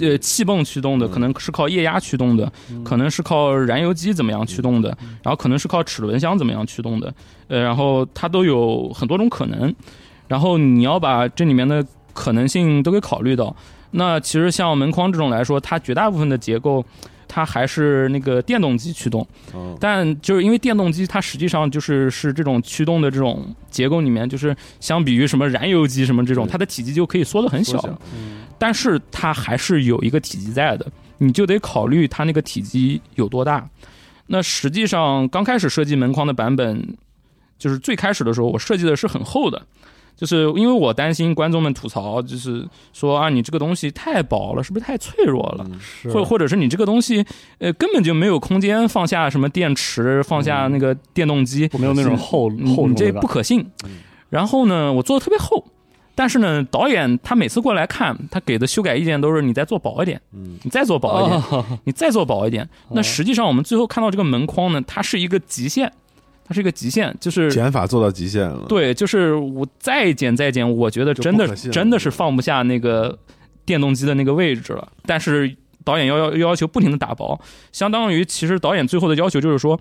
[0.00, 2.52] 呃气泵驱动的，嗯可能是靠液压驱动的，
[2.84, 4.88] 可能是靠燃油机怎么样驱动的，
[5.22, 7.14] 然后可能是靠齿轮箱怎么样驱动的，
[7.48, 9.74] 呃，然后它都有很多种可能，
[10.28, 11.82] 然后你要把这里面的
[12.12, 13.56] 可能性都给考虑到。
[13.92, 16.84] 那其实像门框这种来说，它绝大部分的结构。
[17.34, 19.74] 它还是那个电动机驱动，哦。
[19.80, 27.82] 但就是因为电动机它实际上就是是这种驱动的这种结构里面，就是相比于什么燃油机什么这种，它的体积就可以缩得很小。
[28.58, 33.66] 但是它还是有一个体积在的，你就得考虑它那个体积有多大。
[34.26, 36.96] 那实际上刚开始设计门框的版本，
[37.58, 39.62] 就是最开始的时候，我设计的是很厚的，
[40.16, 45.66] 就是因为我担心观众们吐槽，就是说啊，你这个东西太薄了，是不是太脆弱了？
[46.12, 47.24] 或或者是你这个东西，
[47.58, 53.98] 呃，根本就没有空间放下什么电池，放下那个电动机，没有那种厚你你这厚重的感不可信嗯。
[54.30, 55.64] 然后呢，我做的特别厚，
[56.14, 62.68] 但是呢，导演他每次过来看，他给的修改意见都是你再做薄一点，嗯你再做薄一点，哦你再做薄一点。
[62.92, 65.92] 那哦实际上我们最后看到这个门框呢，它是一个极限，
[66.44, 73.18] 它是一个极限，就是减法做到极限了，对，就是我再减再减，我觉得真的真的是放不下那个
[73.64, 74.86] 电动机的那个位置了。
[75.06, 79.78] 但是导演要要要求不停的打薄，相当于其实导演最后的要求就是说，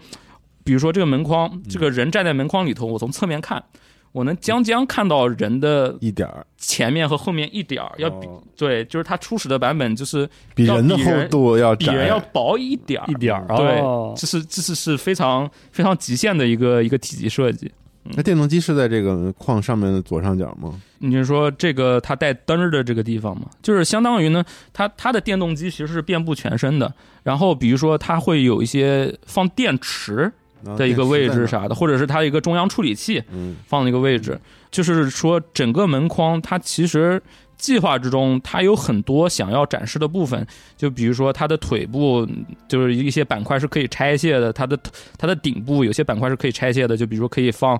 [0.63, 3.63] 比如说这个门框，这个人站在门框里头，我从侧面看，
[4.12, 17.71] 我能将将看到人的一点儿前面和后面一点儿，要比、哦对，就是它初始的版本就是要比人的厚度要窄，比人要薄一点儿一点儿对哦这是这是是非常非常极限的一个一个体积设计。
[18.04, 20.74] 那电动机是在这个框上面的左上角吗？
[20.97, 23.43] 你是说这个它带灯儿的这个地方吗？
[23.62, 24.43] 就是相当于呢，
[24.74, 26.91] 它它的电动机其实是遍布全身的。
[27.21, 30.32] 然后比如说它会有一些放电池啊
[30.78, 33.24] 的一个位置，啥的，或者是它一个中央处理器
[33.67, 34.39] 放的一个位置。
[34.69, 37.21] 就是说整个门框它其实
[37.58, 40.45] 计划之中它有很多想要展示的部分，
[40.78, 42.28] 就比如说它的腿部
[42.67, 44.80] 就是一些板块是可以拆卸的，它的
[45.17, 47.80] 它的顶部有些板块是可以拆卸的，就比如说可以放。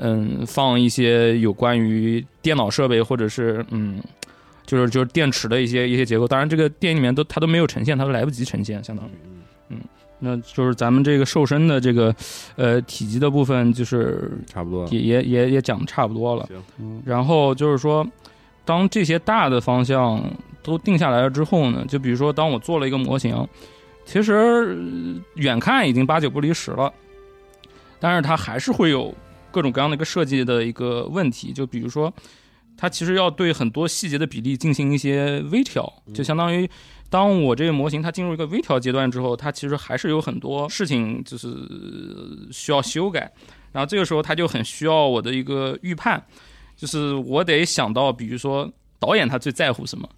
[0.00, 4.00] 嗯，放一些有关于电脑设备或者是嗯，
[4.64, 6.28] 就是就是电池的一些一些结构。
[6.28, 9.10] 当然，这个电影里面都它都没有呈现，它都来不及呈现，相当于。
[10.20, 12.14] 嗯，那就是咱们这个瘦身的这个
[12.56, 14.90] 呃体积的部分，就是差不多了。
[14.90, 16.46] 也也也也讲的差不多了。
[16.46, 18.06] 行，嗯然后就是说，
[18.64, 20.22] 当这些大的方向
[20.62, 23.46] 都定下来了之后呢，就比如说，当我做了一个模型，
[24.04, 26.92] 其实呃远看已经八九不离十了，
[28.00, 29.14] 但是它还是会有
[29.50, 32.12] 各种各样的一个设计的一个问题，就比如说，
[32.76, 36.68] 它其实要对很多细节的比例进行一些微调，就相当于。
[37.10, 41.48] 当我这个模型它进入一个微调阶段之后，它其实还是有很多事情就是
[42.52, 43.30] 需要修改，
[43.72, 46.22] 然后这个时候它就很需要我的一个预判，
[46.76, 50.08] 就是我得想到，比如说导演他最在乎什么，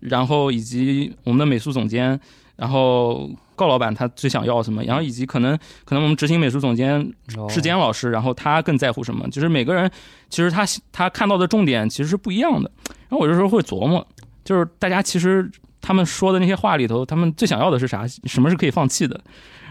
[0.00, 2.18] 然后以及我们的美术总监，
[2.56, 7.12] 然后告老板他最想要什么，然后以及可能可能我们执行美术总监
[7.48, 9.90] 志坚老师，然后他更在乎什么，就是每个人
[10.30, 12.70] 其实他他看到的重点其实是不一样的。
[13.08, 14.06] 然后我有时候会琢磨，
[14.44, 18.06] 就是大家其实他们说的那些话里头，他们最想要的是啥？
[18.24, 19.20] 什么是可以放弃的？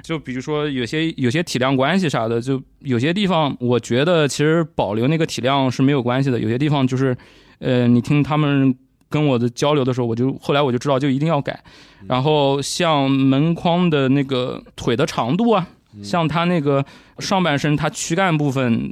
[0.03, 7.17] 就比如说有些有些体量关系啥的，就有些地方我觉得其实保留那个体量是没有关系的，有些地方就是，
[7.59, 8.73] 呃，你听他们
[9.09, 11.61] 跟我的交流的时候，我就后来我就知道就一定要改。
[12.07, 15.67] 然后像门框的那个腿的长度啊，
[16.03, 16.85] 像它那个
[17.19, 18.91] 上半身它躯干部分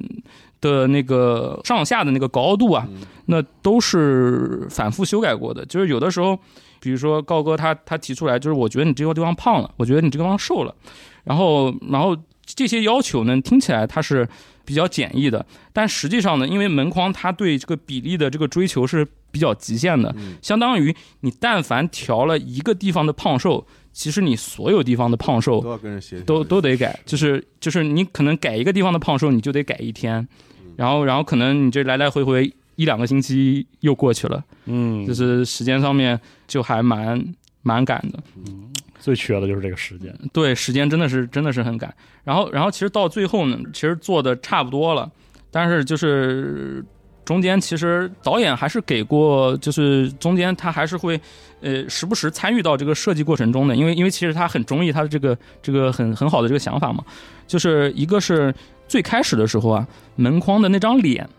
[0.59, 2.87] 的那个上下的那个高度啊，
[3.27, 5.63] 那都是反复修改过的。
[5.65, 6.37] 就是有的时候，
[6.85, 10.75] 比如说高哥他他提出来，就是我觉得你这个地方胖了，我觉得你这个地方瘦了，
[11.23, 14.29] 然后然后这些要求呢，听起来它是
[14.63, 15.43] 比较简易的，
[15.73, 30.27] 但实际上呢，因为门框它对这个比例的这个追求是比较极限的，相当于你但凡调了一个地方的胖瘦，其实你所有地方的胖瘦都要跟人协调，都都得改，就是就是你可能改一个地方的胖瘦，你就得改一天，
[30.75, 38.19] 然后然后可能你这来来回回一两个星期又过去了，嗯，就是时间上面就还蛮蛮赶的。
[38.35, 40.11] 嗯最缺的就是这个时间。
[40.33, 41.93] 对，时间真的是真的是很赶。
[42.23, 45.07] 然后然后其实到最后呢，其实做的差不多了，
[45.51, 46.83] 但是就是
[47.23, 51.21] 中间其实导演还是给过，就是中间他还是会
[51.61, 57.03] 呃时不时参与到这个设计过程中的，因为因为其实他很中意他的这个这个很很好的这个想法嘛，
[57.45, 58.51] 就是一个是
[58.87, 61.29] 最开始的时候啊，门框的那张脸嗯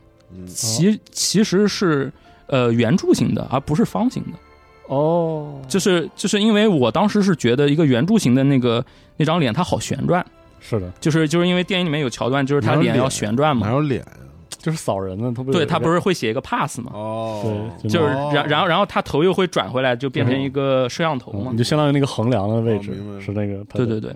[0.47, 2.13] 其其实是
[2.47, 4.39] 呃圆柱形的，而不是方形的。
[4.89, 8.85] 哦，就是就是因为我当时是觉得一个圆柱形的那个
[9.17, 10.25] 那张脸它好旋转，
[10.61, 14.13] 是的，就是就是因为电影里面有桥段，就是他脸要旋转嘛，哪有脸啊？
[14.49, 18.31] 就是扫人呢，他不对他不是是会写一个 pass 嘛，哦，对就是哦。
[18.35, 21.51] 然然后然后他头又会转回来，就变成一个摄像头嘛。
[21.51, 21.59] 嗯你。
[21.59, 24.15] 就相当于那个横梁的位置哦是那个，对对对，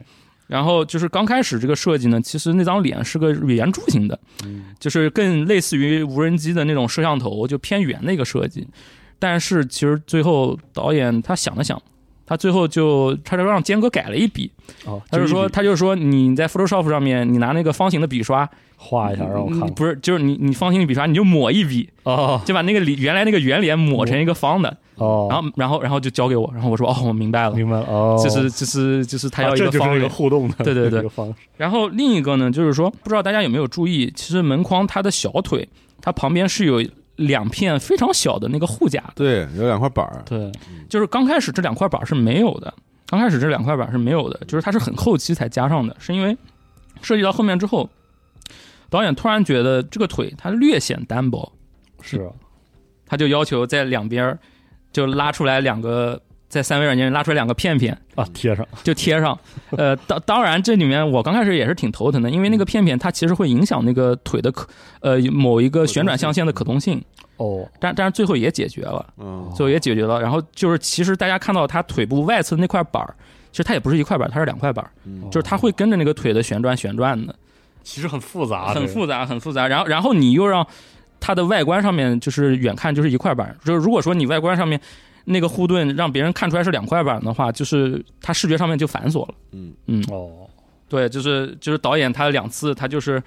[0.50, 8.66] 然后就是刚开始这个设计呢，其实那张脸是个圆柱形的，嗯就是更类似于无人机的那种摄像头，就偏圆的一个设计。
[9.20, 11.80] 但是其实最后导演他想了想，
[12.30, 14.48] 他最后就他就让坚哥改了一笔，
[14.86, 22.40] 哦，他就说他就说你在 Photoshop 上面，你拿那个方形的笔刷画一下让我看不是就是你你方形的笔刷你就抹一笔，哦。
[22.44, 30.08] 就把那个里原来那个圆脸抹成一个方的，哦，然后然后然后就交给我，然后我说哦我明白了，明白了哦，就是就是就是他要啊一个方脸这就是一个。
[30.08, 30.54] 互动的。
[30.64, 31.04] 对对对
[31.56, 35.68] 然后另一个呢，就是说，不知道大家有没有注意，其实门框它的小腿，
[36.00, 36.80] 它旁边是有
[37.20, 40.50] 两片非常小的那个护甲，对，有两块板儿，对，
[40.88, 42.72] 就是刚开始这两块板是没有的，
[43.06, 46.36] 刚开始这两块板是没有的，就是它是很后期才加上的，是因为
[47.02, 47.88] 涉及到后面之后，
[48.88, 51.52] 导演突然觉得这个腿它略显单薄，
[52.00, 52.32] 是啊。
[53.06, 54.38] 他就要求在两边儿
[54.92, 56.20] 就拉出来两个。
[56.50, 59.38] 在三维软件里拉出来两个片片，啊，贴上就贴上。
[59.70, 64.68] 呃，当当然这里面我刚开始也是挺头疼的，因为那个片片它其实会影响那个腿的可
[65.00, 67.00] 呃某一个旋转象限的可动性，
[67.36, 70.20] 哦，但但是最后也解决了，嗯，最后也解决了。
[70.20, 73.14] 然后就是其实大家看到它腿部外侧的那块板儿，
[73.52, 74.84] 其实它也不是一块板儿，它是两块板
[75.30, 77.32] 就是它会跟着那个腿的旋转旋转的，
[77.84, 79.68] 其实很复杂，很复杂很复杂。
[79.68, 80.66] 然后然后你又让
[81.20, 84.80] 它的外观上面就是远看就是一块板儿，就是如果说你外观上面。
[85.24, 89.34] 那个护盾让别人看出来是两块板的话，就是它视觉上面就繁琐了。
[89.52, 89.72] 嗯。
[89.86, 90.48] 嗯，哦，
[90.88, 93.22] 对，就是就是导演他两次他就是，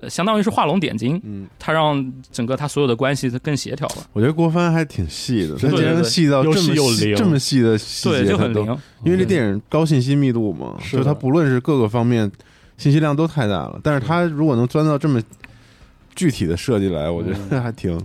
[0.00, 6.74] 呃，相当于是画龙点睛，嗯，他让整个他所有的关系更协调了，我觉得郭帆还挺细的，他是竟然细到这么
[7.16, 12.30] 这么细的细节，对，就很灵，因为这电影高信息密度嘛，就它不论是各个方面
[12.76, 15.22] 信息量都太大了，但是他如果能钻到这么
[16.14, 17.98] 具体的设计来，我觉得还挺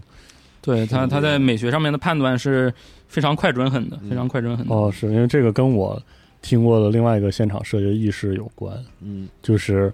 [0.61, 2.73] 对他他在美学上面的判断是
[3.11, 4.09] 非常快准狠的，嗯。
[4.09, 4.73] 非常快准狠的。
[4.73, 6.01] 哦，是因为这个跟我
[6.41, 9.27] 听过的另外一个现场设计的意识有关，嗯。
[9.41, 9.91] 就是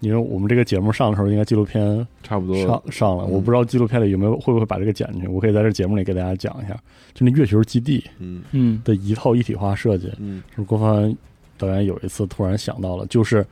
[0.00, 2.56] 因为我们这个节目上的时候，应该纪录片差不多。
[2.66, 3.30] 上上了，嗯。
[3.30, 6.74] 我不知道纪录片里有没有会不会把这个剪进去，我可以在这节目里给大家讲一下，
[7.14, 8.42] 就那月球基地嗯。
[8.50, 8.82] 嗯。
[8.84, 10.42] 的一套一体化设计，嗯。
[10.56, 11.16] 是郭帆
[11.56, 13.46] 导演有一次突然想到了，就是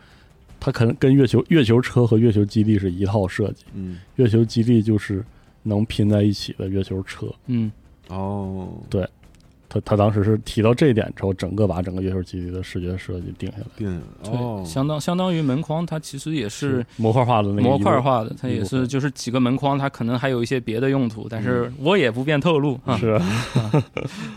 [0.58, 4.00] 他可能跟月球月球车和月球基地是一套设计，嗯。
[4.16, 5.24] 月球基地就是
[5.62, 7.26] 能拼在一起的月球车。
[7.46, 7.70] 嗯，
[8.08, 8.68] 哦。
[8.90, 9.08] 对
[9.68, 14.62] 他他当时是提到这一点之后，整个把整个月球基地的视觉设计定下来，定对，哦。
[14.66, 22.98] 相当相当于门框，它其实也是模块化的那个模块化的，它也是就是几个门框，它可能还有一些别的用途，但是我也不便透露 啊。
[22.98, 23.18] 是，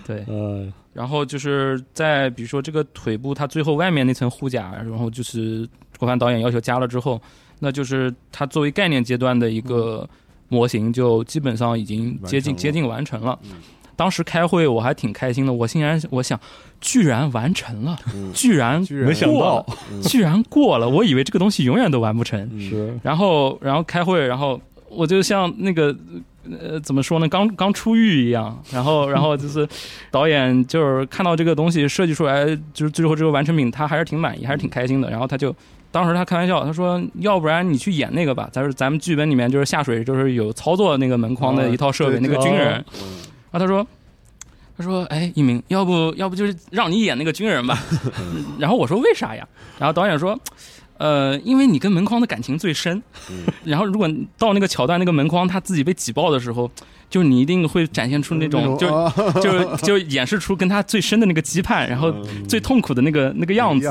[0.07, 5.68] 对， 呃，然后就是在比如说这个腿部它最后外面那层护甲，然后就是
[5.99, 7.22] 郭帆导演要求加了之后，
[7.59, 10.07] 那就是它作为概念阶段的一个
[10.50, 13.38] 模型，就基本上已经接近接近完成了。
[13.43, 13.52] 嗯
[13.98, 16.38] 当时开会我还挺开心的，我竟然我想，
[16.82, 19.66] 居然完成了，嗯居然没想到
[20.04, 22.38] 居然过了，我以为这个东西永远都完不成。
[22.52, 25.96] 嗯是然后然后开会，然后我就像那个
[26.43, 28.62] 呃怎么说呢，刚刚出狱一样。
[28.70, 29.66] 然后然后就是
[30.12, 35.10] 导演就是看到这个东西设计出来，就是最后这个完成品，他还是挺满意，还是挺开心的。
[35.10, 35.56] 然后他就。
[35.96, 42.72] 当时他开玩笑，他说：“要不然你去演那个吧，咱说咱们剧本里面就是下水，就是有操作那个门框的一套设备，啊那个军人。
[42.74, 42.84] 然
[43.54, 43.88] 后他说
[44.78, 47.82] ：“他说，哎，一鸣，要不要不就是让你演那个军人吧？”
[48.60, 49.48] 然后我说：“为啥呀？”
[49.80, 50.38] 然后导演说
[51.00, 53.02] ：“呃，因为你跟门框的感情最深。
[53.30, 54.06] 嗯然后如果
[54.38, 56.70] 到那个桥段，那个门框他自己被挤爆的时候，
[57.10, 59.14] 就是你一定会展现出那种，就啊。
[59.41, 62.14] 就就演示出跟他最深的那个羁绊，然后
[62.47, 63.88] 最痛苦的那个那个样子。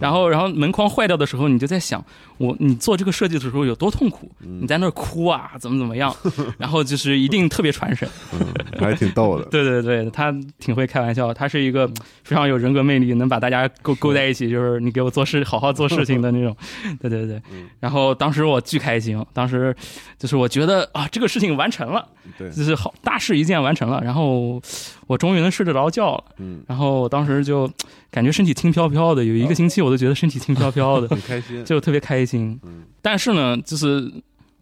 [0.00, 2.04] 然后，然后门框坏掉的时候，你就在想，
[2.38, 4.60] 我你做这个设计的时候有多痛苦，嗯。
[4.62, 6.14] 你在那儿哭啊，怎么怎么样，
[6.58, 8.08] 然后就是一定特别传神。
[8.32, 8.46] 嗯
[8.78, 11.86] 还挺逗的， 对对对，他挺会开玩笑，他是一个
[12.22, 16.56] 非常有人格魅力，能把大家勾勾在一起，就是你给我做事，好好做事情的那种。
[17.00, 17.40] 对对对。
[17.52, 19.74] 嗯，然后当时我巨开心，当时
[20.18, 22.06] 就是我觉得啊，这个事情完成了，
[22.38, 24.60] 对，就是好大事一件完成了，然后
[25.06, 26.24] 我终于能睡得着觉了。
[26.38, 27.70] 嗯，然后我当时就
[28.10, 32.58] 感觉身体轻飘飘的，有一个星期我都觉得身体轻飘飘的， 很开心，就特别开心。
[32.64, 34.12] 嗯但是呢，就是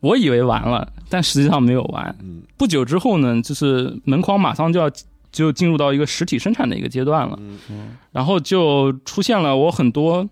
[0.00, 2.14] 我以为完了，但实际上没有完。
[2.22, 4.90] 嗯不久之后呢，就是门框马上就要
[5.32, 10.28] 就进入到一个实体生产的一个阶段了，嗯嗯然后就出现了我很多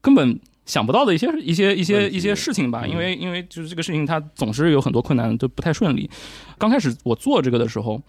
[0.00, 6.08] 根本想不到的一些一些一些一些事情吧，嗯因为因为就是这个事情它总是有很多困难，都不太顺利。
[6.58, 8.00] 刚开始我做这个的时候，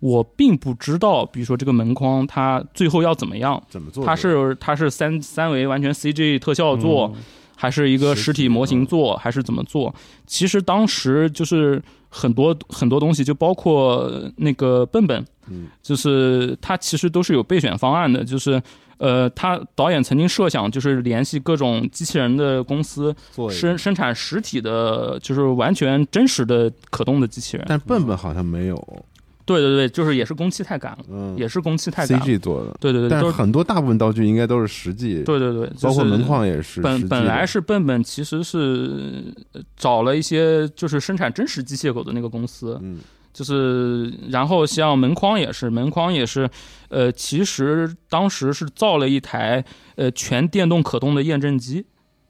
[0.00, 4.04] 我并不知道，比如说这个门框它最后要怎么样，怎么做？
[4.04, 7.22] 它是它是三三维完全 CG 特效做，嗯
[7.58, 9.94] 还是一个实体模型做，还是怎么做？
[10.26, 18.62] 其实当时就是很多很多东西，就包括那个笨笨，嗯就是它其实都是有备选方案的，就是
[18.98, 23.14] 呃，他导演曾经设想就是联系各种机器人的公司
[23.50, 27.66] 生生产实体的，就是完全真实的可动的机器人。
[27.68, 29.04] 但笨笨好像没有，
[29.44, 32.24] 对对对，就是也是工期太赶了，嗯，也是工期太赶了。
[32.24, 42.98] CG 做的，对对对，但是很多大部分道具应该都是实际，对对对，包括门框也是本本来是笨笨，其实是呃找了一些就是生产真实机械狗的那个公司，嗯
[43.36, 46.48] 就是然后像门框也是，门框也是，
[46.88, 49.62] 呃，其实当时是造了一台
[49.96, 51.84] 呃全电动可动的验证机，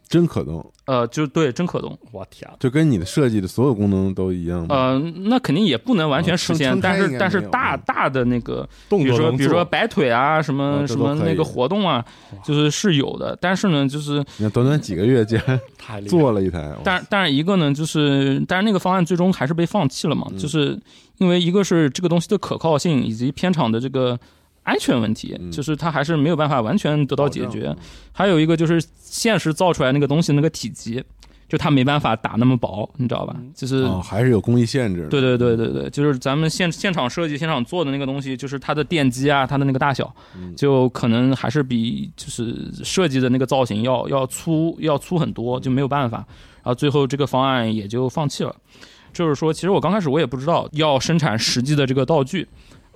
[0.08, 4.74] 真可动，呃，就对，真可动，我天，就跟你的设计的所有功能都一样吗？
[4.74, 12.04] 呃，那肯定也不能完全实现，但是但是大大的那个动比如说，作比如说摆腿啊，什么啊什么那个活动啊，
[12.44, 13.36] 就是是有的。
[13.40, 20.38] 但是呢，就是，你看短短几个月竟然 太厉害，做了一台，但但是一个呢，就是，但是那个方案最终还是被放弃了嘛，嗯。
[20.38, 20.78] 就是
[21.18, 24.18] 因为一个是这个东西的可靠性以及片场的这个
[24.66, 27.74] 安全问题，嗯就是它还是没有办法完全得到解决。
[28.12, 31.02] 还有一个就是现实造出来那个东西那个体积，
[31.48, 33.36] 就它没办法打那么薄，你知道吧？
[33.54, 33.84] 就是。
[33.84, 46.18] 哦，还是有工艺限制，对对对对对，就是咱们现现场设计、现场做的那个东西，就是它的电机啊，它的那个大小，嗯就可能还是比就是设计的那个造型要要粗要粗很多，就没有办法。
[46.64, 48.52] 然后最后这个方案也就放弃了。
[49.12, 52.46] 就是说，其实我刚开始我也不知道要生产实际的这个道具，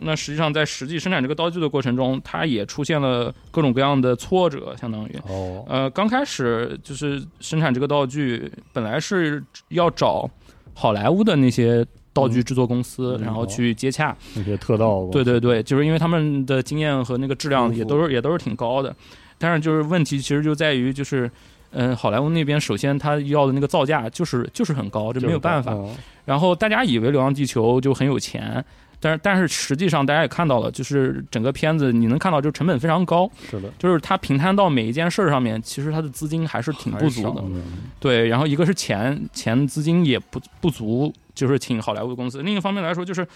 [0.02, 5.16] 那实际上在实际生产这个道具的过程中，它也出现了各种各样的挫折，相当于。
[5.28, 10.28] 哦，呃，刚开始就是生产这个道具，本来是要找
[10.74, 14.16] 好莱坞的那些道具制作公司，嗯然后去接洽。
[14.34, 18.94] 那些特道，对对对，就是因为他们的经验和那个质量也都是也都是挺高的，
[19.38, 21.30] 但是就是问题其实就在于就是。
[21.72, 25.72] 嗯，好莱坞那边首先他要的那个造价就是就是很高，这就没有办法。
[25.72, 25.94] 嗯
[26.24, 28.64] 然后大家以为《流浪地球》就很有钱，
[29.00, 37.42] 但是但是实际上大家也看到了，就是整个片子你能看到，就成本非常高，是的，就是它平摊到每一件事儿上面，其实它的资金还是挺不足的。
[37.42, 37.62] 嗯
[37.98, 43.26] 对，然后一个是钱钱资金也不不足，就是请好莱坞公司；另一方面来说，就是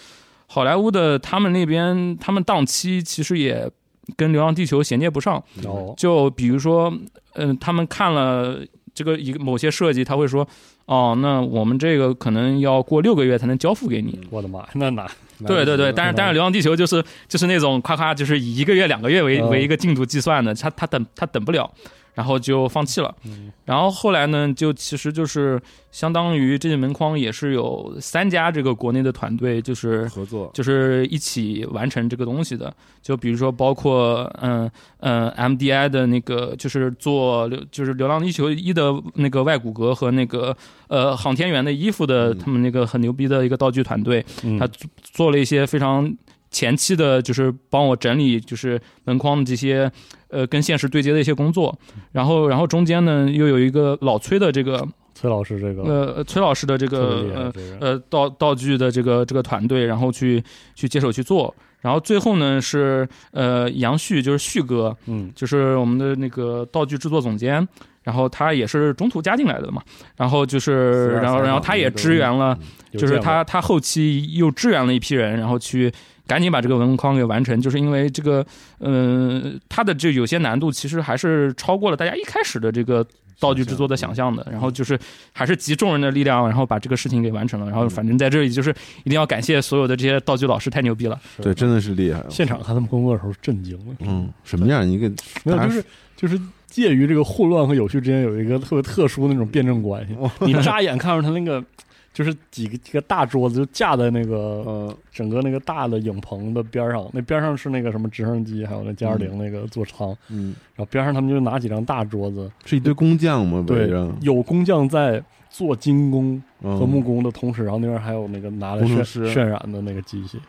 [0.47, 3.71] 好莱坞的他们那边他们档期其实也
[4.17, 5.43] 跟《流浪地球》衔接不上。
[5.65, 6.93] 哦，就比如说，
[7.35, 8.61] 嗯、他们看了
[8.95, 10.47] 这个一个某些设计，他会说，
[10.85, 14.21] 哦，那我们这个可能要过六个月才能交付给你。
[14.31, 15.11] 我的妈，那哪
[15.47, 19.51] 对对对，但是但是《流浪地球》就是就是那种夸夸，就是以一个月两个月为嗯。
[19.51, 21.71] 为一个进度计算的，他他等他等不了，
[22.15, 23.15] 然后就放弃了。
[23.27, 25.61] 嗯然后后来呢，就其实就是
[25.91, 32.75] 相当于这些门框也是有三家这个国内的团队，就是合作，就是一起完成这个东西的。
[33.01, 40.55] 就比如说，包括嗯嗯 MDI 的那个，就是做流就是《流浪地球一》的那个外骨骼和那个
[40.89, 44.69] 呃航天员的衣服的，嗯他们那个很牛逼的一个道具团队，嗯他
[45.03, 46.15] 做了一些非常
[46.55, 49.91] 前期的，就是帮我整理，就是门框的这些
[50.29, 51.77] 呃跟现实对接的一些工作。
[52.13, 54.87] 然后，然后中间呢又有一个老崔的这个
[55.17, 56.99] 崔老师这个呃崔老师的这个
[57.35, 60.43] 呃呃道道具的这个这个团队，然后去
[60.77, 61.53] 去接手去做。
[61.81, 67.67] 然后最后呢是呃杨旭，就是旭哥，嗯就是我们的那个道具制作总监。
[68.05, 69.83] 然后他也是中途加进来的嘛，
[70.17, 72.57] 然后就是，然后然后他也支援了，
[72.93, 75.93] 就是他他后期又支援了一批人，然后去
[76.27, 78.45] 赶紧把这个文框给完成，就是因为这个，
[78.81, 83.05] 嗯、他的这有些难度其实还是超过了大家一开始的这个
[83.41, 84.99] 道具制作的想象的，然后就是
[85.33, 88.71] 还是集众人的力量，然后把这个事情给完成了，然后反正在这里就是
[89.03, 91.21] 一定要感谢所有的这些道具老师，太牛逼了。
[91.43, 92.25] 对，真的是厉害。
[92.31, 95.09] 现场看他们工作的时候震惊了，嗯，什么样一个
[95.43, 95.85] 没有，就是
[96.17, 96.41] 就是
[96.75, 100.17] 介于这个混乱和有序之间有一个特别特殊的那种辩证关系。
[100.41, 101.65] 你乍眼看着他那个
[102.13, 113.61] 就是几个几个大桌子就架在那个呃整个那个大的影棚的边上，那边上是那个什么直升机，还有那歼二零那个座舱，嗯，然后边上他们就拿几张大桌子，是一堆工匠吗？
[113.61, 120.41] 围对着，有工匠在做精工和和木工的同时，然后那边还有那个拿来渲渲染的那个机器，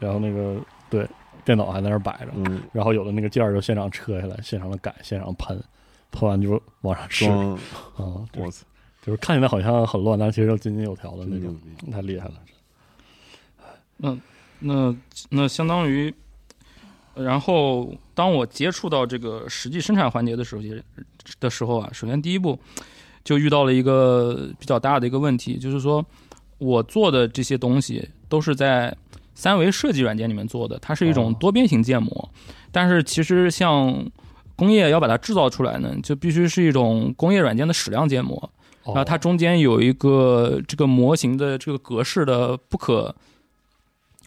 [0.00, 0.56] 然后那个
[0.90, 1.06] 对
[1.44, 5.62] 电脑还在那儿摆着，嗯，然后有的那个件儿就现场撤下来，现场的改，现场喷，
[6.10, 7.58] 喷完就往上试啊，
[7.96, 8.64] 装，就是我操，
[9.04, 11.90] 就是看起来好像很乱，但其实要井井有条的那种，逼！
[11.90, 12.34] 太厉害了。
[14.64, 14.96] 那
[15.28, 16.12] 那相当于，
[17.14, 20.62] 然后当我接触到这个实际生产环节的时候
[21.40, 22.56] 的时候啊，首先第一步
[23.24, 26.04] 就遇到了一个比较大的一个问题，就是说
[26.58, 28.96] 我做的这些东西都是在
[29.34, 31.36] 三维设计软件里面做的，它是一种哦。
[31.40, 32.30] 多边形建模，
[32.70, 34.04] 但是其实像
[34.54, 38.36] 工业要把它制造出来呢，就必须是一种工业软件的矢量建模，
[38.84, 38.94] 哦。
[38.94, 43.14] 然后它中间有一个这个模型的这个格式的不可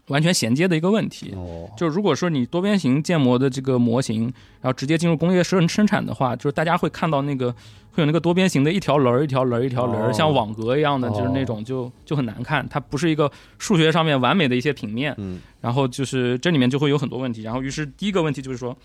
[0.07, 1.33] 完全衔接的一个问题。
[1.35, 4.23] 哦，就如果说你多边形建模的这个模型，
[4.61, 7.53] 然后直接进入工业生生产的话，就是大家会看到那个
[7.95, 15.15] 会有那个多边形的一条棱儿一条棱儿一条棱儿，哦像网格一样的，就是那种就就很难看，它不是一个数学上面完美的一些平面。
[15.17, 17.41] 嗯然后就是这里面就会有很多问题。
[17.41, 18.77] 然后于是第一个问题就是说，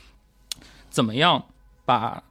[0.89, 1.45] 怎么样
[1.85, 2.23] 把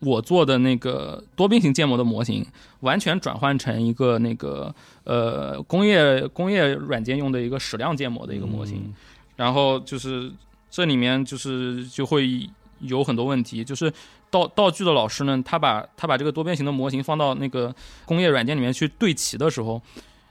[0.00, 2.44] 我做的那个多边形建模的模型
[2.80, 4.74] 完全转换成一个那个
[5.04, 8.78] 呃工业工业软件用的一个矢量建模的一个模型。
[8.86, 8.94] 嗯
[9.36, 10.30] 然后就是
[10.70, 12.48] 这里面就是就会
[12.80, 13.92] 有很多问题，就是
[14.32, 17.72] 道道具的老师呢，他把他把这个多边形的模型放到那个
[18.04, 19.80] 工业软件里面去对齐的时候，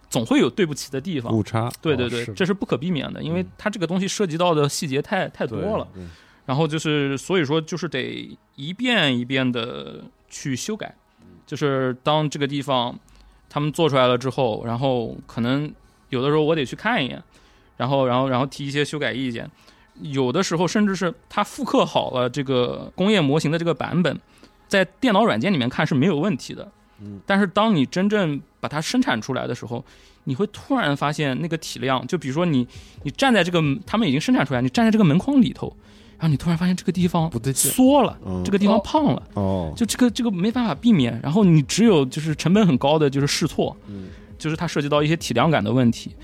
[0.09, 1.31] 总会有对不齐的地方。
[1.31, 6.03] 误差对对对，哦是这是不可避免的，因为嗯它这个东西涉及到的细节太太多了。，对
[6.47, 10.93] 然后就是，所以说就是得一遍一遍的去修改，
[11.45, 12.97] 就是当这个地方
[13.47, 15.71] 他们做出来了之后，然后可能
[16.09, 17.23] 有的时候我得去看一眼，
[17.77, 19.49] 然后然后然后提一些修改意见，
[20.01, 24.19] 有的时候甚至是它复刻好了这个工业模型的这个版本，
[24.67, 29.83] 在电脑软件里面看是没有问题的，嗯，但是当你真正把它生产出来的时候，
[30.23, 32.67] 你会突然发现那个体量，就比如说你
[33.03, 35.75] 你站在这个他们已经生产出来，你站在这个门框里头，
[36.17, 44.07] 然后你突然发现这个地方不对劲缩了，嗯这个地方胖了，哦，就这个这个没办法避免，然后你只有就是成本很高的就是试错，嗯。
[44.41, 46.15] 就是它涉及到一些体量感的问题，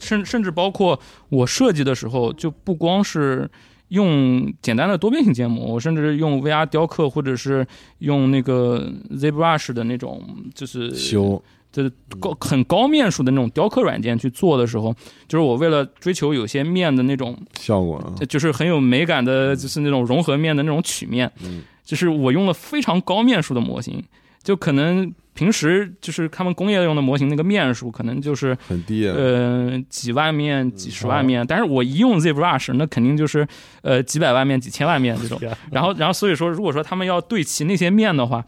[0.00, 3.48] 甚甚至包括我设计的时候，就不光是
[3.88, 7.66] 用简单的多边形建模，我甚至用 VR 雕刻或者是
[7.98, 10.22] 用那个 ZBrush 的那种
[10.54, 14.94] 就是修就是高很高面数的那种雕刻软件去做的时候，
[15.26, 21.62] 就是我为了追求有些面的那种，效果啊，就是很有美感的，就是那种融合面的那种曲面，嗯。
[21.84, 24.04] 就是我用了非常高面数的模型，
[24.42, 33.46] 就可能平时就是他们工业用的模型那个面数可能就是很低啊，呃几万面、几十万面，但是我一用 ZBrush，那肯定就是
[33.82, 35.38] 呃几百万面、几千万面这种。
[35.70, 38.46] 然后，然后所以说，如果说他们要对齐那些面的话，呃，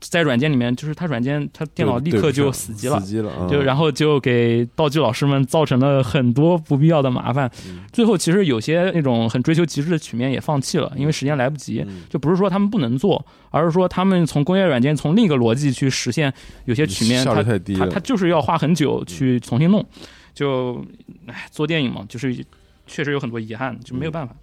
[0.00, 3.06] 在软件里面，就是它软件它电脑立刻就死机了死。
[3.06, 7.80] 机了啊，就然后就给道具老师们造成了很多不必要的麻烦嗯。
[7.92, 11.84] 最后其实有些那种很追求极致的曲面也放弃了，因为时间来不及。
[11.86, 16.32] 嗯就不是说他们不能做，而是说他们从工业软件从另一个逻辑去实现
[16.64, 19.84] 有些曲面，效它率太低，它它就是要花很久去重新弄。
[20.32, 20.84] 就
[21.26, 22.34] 唉，做电影嘛，就是
[22.86, 24.34] 确实有很多遗憾，就没有办法。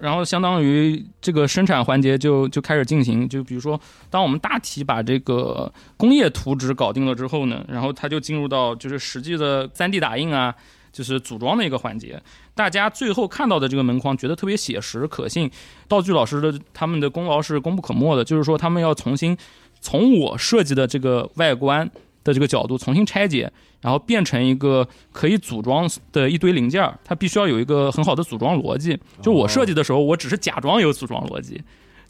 [0.00, 10.54] 然后相当于这个生产环节就就开始进行，就比如说，当我们大体把这个工业图纸搞定了之后呢，然后它就进入到就是实际的 3D 打印啊，
[10.92, 12.20] 就是组装的一个环节。
[12.54, 15.50] 大家最后看到的这个门框觉得特别写实可信，
[15.86, 19.36] 道具老师的他们的功劳是功不可没的，就是说他们要重新
[19.80, 21.90] 从我设计的这个外观
[22.24, 23.50] 的这个角度重新拆解，
[23.80, 28.98] 然后变成一个可以组装的一堆零件儿，它必须要有一个很好的组装逻辑。
[29.22, 31.62] 就我设计的时候，我只是假装有组装逻辑，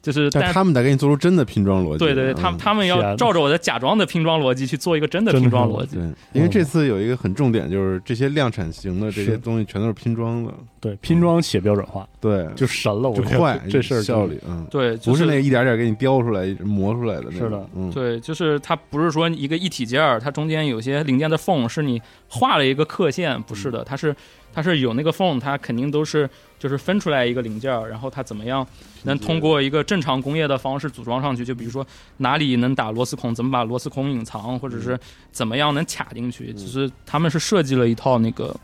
[0.03, 5.96] 就是但但他们得给你做出真的拼装逻辑，对对对，他嗯们他们要照着我的假装的拼装逻辑去做一个真的拼装逻辑。
[5.96, 12.09] 对，因为这次有一个很重点，就是这些量产型的这些东西全都是拼装的，对拼装且标准化。
[12.20, 17.66] 对，就神了，我觉得就快，这事儿效率，嗯，对，就不是那个一点点给你雕出来、磨出来的那种，是的。
[17.74, 24.14] 嗯，对，就是它不是说一个一体件儿，它中间有些零件的缝是你画了一个刻线，不是的，它是
[24.53, 26.28] 它是有那个缝，它肯定都是
[26.59, 28.66] 就是分出来一个零件儿，然后它怎么样
[29.05, 31.44] 能通过一个正常工业的方式组装上去？
[31.44, 31.86] 就比如说
[32.18, 34.98] 哪里能打螺丝孔，怎么把螺丝孔隐藏，或者是
[35.30, 38.55] 怎么样能卡进去，就是他们是设计了一套那个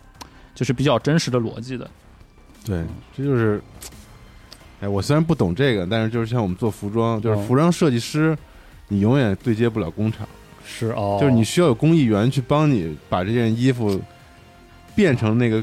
[0.55, 1.89] 就是比较真实的逻辑的。
[2.65, 2.85] 对，
[3.17, 3.63] 这就是，
[4.81, 8.37] 哎，我虽然不懂这个，但是就是像我们做服装，就是哦服装设计师，
[8.89, 10.27] 你永远对接不了工厂，
[10.65, 14.03] 是哦，就是你需要有工艺员去帮你把这件衣服
[14.97, 15.63] 变成那个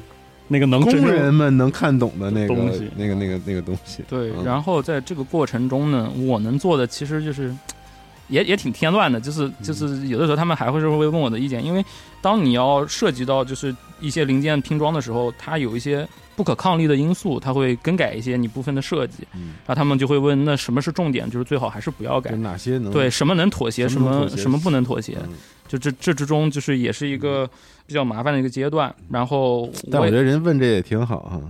[0.54, 2.88] 那个能真工人们能看懂的那个东西。
[2.96, 4.46] 那个那个那个东西，对，嗯。
[4.46, 7.54] 然后在这个过程中呢，我能做的其实就是
[8.30, 11.84] 也也挺添乱的，就是就是有的时候他们还会是会问我的意见，因为
[12.22, 22.32] 当你要涉及到就是一些零件拼装的时候，它有一些不可抗力的因素，它会更改一些你部分的设计，嗯，然后他们就会问那什么是重点，就是最好还是不要改。
[22.36, 25.34] 哪些能对，什么能妥协，什什么什么不能妥协，嗯。
[25.66, 27.50] 就这这之中就是也是一个
[27.88, 28.94] 比较麻烦的一个阶段。
[29.10, 31.42] 然后但我觉得人问这也挺好哈，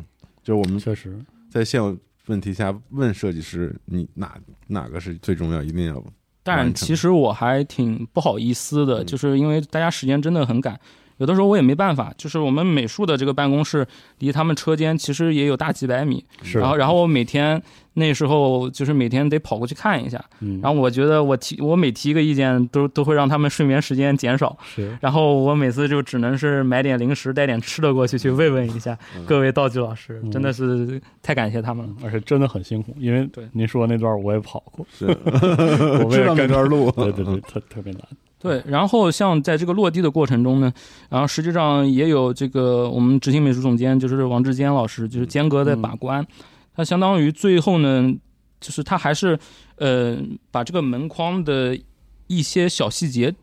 [0.43, 1.19] 就是我们确实。
[1.49, 1.97] 在现有
[2.27, 4.35] 问题下问设计师，你哪
[4.67, 6.01] 哪个是最重要，一定要
[6.41, 9.05] 但其实我还挺不好意思的，嗯。
[9.05, 10.79] 就是因为大家时间真的很赶，
[11.17, 12.13] 有的时候我也没办法。
[12.17, 13.85] 就是我们美术的这个办公室
[14.19, 17.61] 离他们车间其实也有大几百米，是，然后然后我每天
[17.95, 31.93] 那时候就是每天得跑过去看一下，嗯，然后我觉得我提我每提一个意见都都会让他们睡眠时间减少，是然后我每次就只能是买点零食带点吃的过去去慰问一下嗯各位道具老师，嗯真的是太感谢他们了。
[32.03, 35.05] 而且真的很辛苦，因为对您说那段我也跑过，是
[36.01, 38.01] 我为知道那了跟段路，对对对，特特别难。
[38.43, 40.71] 对，然后像在这个落地的过程中呢，
[41.09, 46.27] 然后实际上也有这个我们执行美术总监就是王志坚老师，就是坚哥在把关，
[46.75, 48.13] 他相当于最后呢，
[48.59, 49.39] 就是他还是
[49.77, 50.17] 呃
[50.51, 51.79] 把这个门框的
[52.27, 53.33] 一些小细节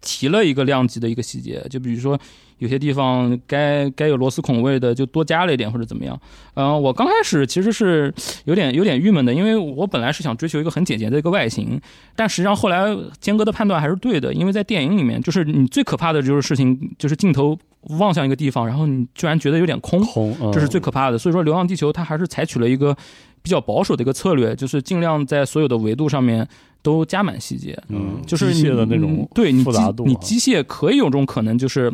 [0.00, 2.16] 提了一个量级的一个细节，就比如说
[2.58, 6.18] 有些地方该该有螺丝孔位的就多加了一点或者怎么样。
[6.54, 8.12] 嗯、我刚开始其实是
[8.44, 11.80] 有点有点郁闷的，因为我本来是想追求一个很简洁的一个外形，
[12.16, 17.56] 但实际上后来坚哥的判断还是对的，因为在电影里面，就是你最可怕的就是事情，就是镜头
[17.98, 21.16] 望向一个地方，然后你居然觉得有点空，空，嗯这是最可怕的。
[21.16, 22.96] 所以说，《流浪地球》它还是采取了一个
[23.40, 26.46] 比较保守的一个策略，就是尽量在所有的维度上面
[26.82, 27.80] 都加满细节。
[27.88, 31.92] 嗯，就是机械的那你种对你机复杂度啊，你机械可以有种可能就是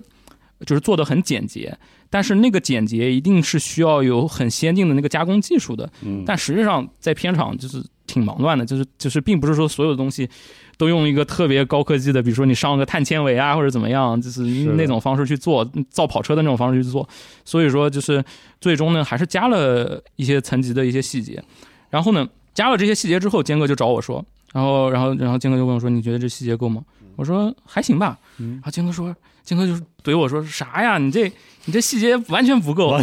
[0.64, 1.76] 就是做的很简洁，
[2.10, 5.90] 但是那个简洁一定是需要有很先进的那个加工技术的。
[6.02, 10.28] 嗯，但实际上在片场就是挺忙乱的，就是就是并不是说所有的东西
[10.76, 14.42] 都用一个特别高科技的，比如说你上个碳纤维啊或者怎么样，就是
[14.76, 17.08] 那种方式去做造跑车的那种方式去做，
[17.44, 18.22] 所以说就是
[18.60, 21.42] 最终呢还是加了一些层级的一些细节，
[21.90, 24.24] 然后呢加了这些细节之后，坚哥就找我说，
[24.54, 26.80] 然后然后然后金哥就问我说你觉得这细节够吗？
[27.16, 28.52] 我说还行吧，嗯。
[28.52, 30.96] 然后金哥说金哥就怼我说啥呀？
[30.96, 31.30] 你这
[31.64, 32.96] 你这细节完全不够，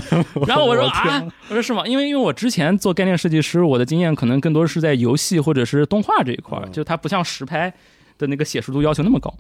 [0.48, 1.86] 然后我说天啊，我说是吗？
[1.86, 7.72] 因为因为我之前做概念设计师，我的经验可能更多是在游戏或者是动画这一块就它不像实拍
[8.18, 9.34] 的那个写实度要求那么高。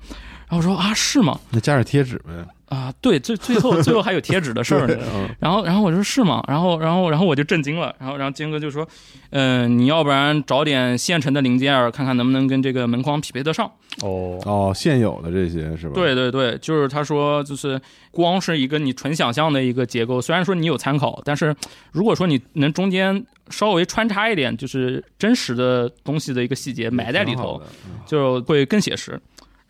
[0.47, 1.39] 然后我说啊，是吗？
[1.51, 4.87] 那加点贴纸呗，啊，对，最最后最后还有贴纸的事儿
[5.39, 6.41] 然后然后我说是吗？
[6.47, 7.93] 然后然后然后我就震惊了。
[7.99, 8.87] 然后然后金哥就说，
[9.31, 13.69] 嗯、你要不然找点现成的零件儿，看看能不能跟这个门框匹配得上。
[14.01, 15.95] 哦，哦，现有的这些是吧？
[15.95, 17.77] 对对对，就是他说，就是
[18.09, 21.53] 光是一个你纯想象的一个结构，虽然说你有参考，但是
[21.91, 27.61] 如果说你能中间稍微穿插一点，就是真实的东西的一个细节埋在里头，
[28.05, 29.19] 就会更写实。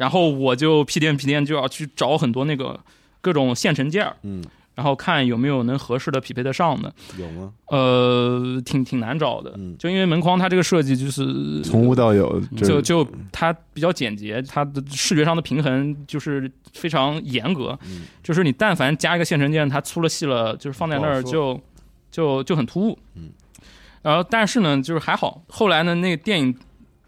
[0.02, 2.80] 然后我就屁颠屁颠就要去找很多那个
[3.22, 4.43] 各种现成件儿，嗯，
[4.74, 6.91] 然后看有没有能合适的匹配得上的。
[7.20, 7.54] 有吗？
[7.68, 21.62] 呃，挺挺难找的，嗯就因为门框它这个设计就是从无到有，这就就它比较简洁，它的视觉上的平衡就是非常严格，嗯就是你但凡加一个现成件，它粗了细了，就是放在那儿不好就
[22.10, 22.97] 就就很突兀。
[23.14, 23.30] 嗯，
[24.02, 26.58] 然后但是呢，就是还好，后来呢，那个电影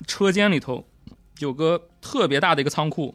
[0.06, 0.86] 车间里头
[1.44, 3.14] 有个特别大的一个仓库，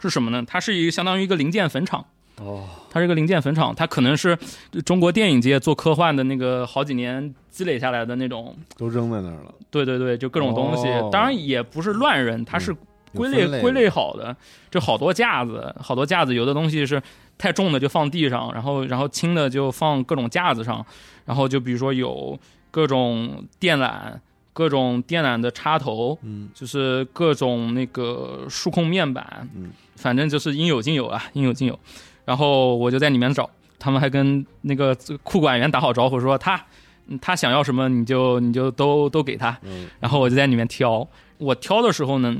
[0.00, 0.44] 是什么呢？
[0.46, 2.04] 它是一个相当于一个零件坟场。
[2.36, 4.36] 哦，它是一个零件坟场，它可能是
[4.84, 10.88] 中国电影界做科幻的那个好几年积累下来的那种，都扔在那儿了，对对对，就各种东西。
[10.88, 12.74] 哦当然也不是乱扔，它是
[13.14, 14.34] 归类归类好的，
[14.70, 17.02] 就好多架子，好多架子，有的东西是
[17.36, 20.84] 太重的就放地上，然后然后轻的就放各种架子上，
[21.26, 22.38] 然后就比如说有
[22.70, 24.14] 各种电缆，
[24.52, 31.78] 各种电缆的插头，嗯就是各种那个数控面板，嗯，反正就是应有尽有啊，应有尽有。
[32.24, 33.48] 然后我就在里面找，
[33.78, 36.60] 他们还跟那个库管员打好招呼，说他
[37.06, 39.56] 嗯他想要什么你就你就都都给他。
[39.62, 41.06] 嗯然后我就在里面挑，
[41.38, 42.36] 我挑的时候呢，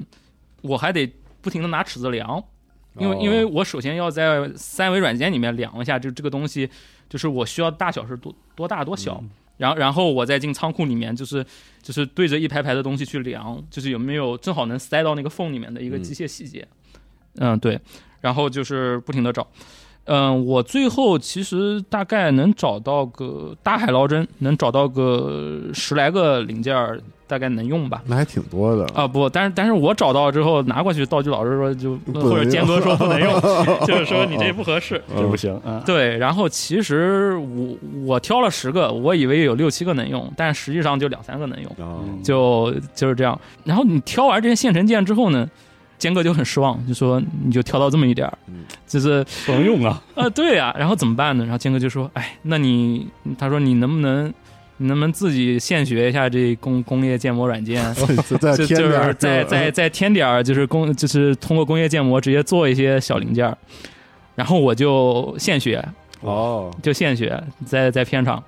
[0.62, 2.42] 我还得不停的拿尺子量，
[2.98, 6.68] 因为、哦因为我首先要在三维软件里面量一下，就这个东西
[7.08, 9.18] 就是我需要大小是多多大多小。
[9.22, 9.30] 嗯
[9.60, 11.44] 然后，然后我再进仓库里面，就是
[11.82, 16.66] 就是对着一排排的东西去量，就是有没有正好能塞到那个缝里面的一个嗯机械细节。
[17.36, 17.78] 嗯对。
[18.22, 19.46] 然后就是不停的找，
[20.06, 28.02] 嗯，我最后其实大概能找到个大海捞针，能找到个十来个零件儿，大概能用吧。
[28.06, 33.32] 那还挺多的啊不，但是但是我找到之后拿过去，道具老师说就或者坚哥说不能用，
[33.86, 35.00] 就是说你这不合适。
[35.14, 37.76] 这不行啊，对，然后其实我
[38.06, 43.38] 我挑了十个，我以为有六七个能用，但实际上就两三个能用，就就是这样。
[43.62, 45.48] 然后你挑完这些现成件之后呢，
[46.00, 51.44] 坚哥就很失望，就说你就挑到这么一点儿嗯，就是不能用啊，啊，对呀、然后怎么办呢？
[51.44, 53.06] 然后坚哥就说，哎，那你
[53.38, 54.32] 他说你能不能
[54.78, 57.84] 你能不能自己现学一下这工工业建模软件？
[58.40, 59.50] 再就就添点儿是再吧？
[59.50, 63.56] 再再添点儿，就是工就是通过工业建模直接做一些小零件儿，
[64.34, 65.86] 然后我就现学，
[66.22, 68.42] 哦，就现学，在在片场，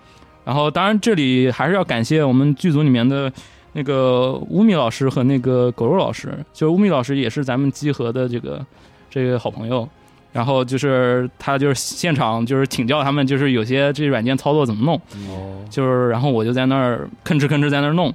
[0.45, 3.31] 然后当然这里还是要感谢我们剧组里面的
[3.73, 8.65] 那个乌米老师和那个狗肉老师，就是乌米老师也是咱们集合的这个
[9.11, 9.89] 这个好朋友。
[10.33, 14.97] 然后就是他就是现场就是请教他们，就是有些这软件操作怎么弄，
[15.29, 18.11] 哦，就是然后我就在那儿吭哧吭哧在那儿弄，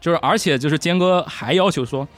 [0.00, 2.08] 就是而且就是坚哥还要求说，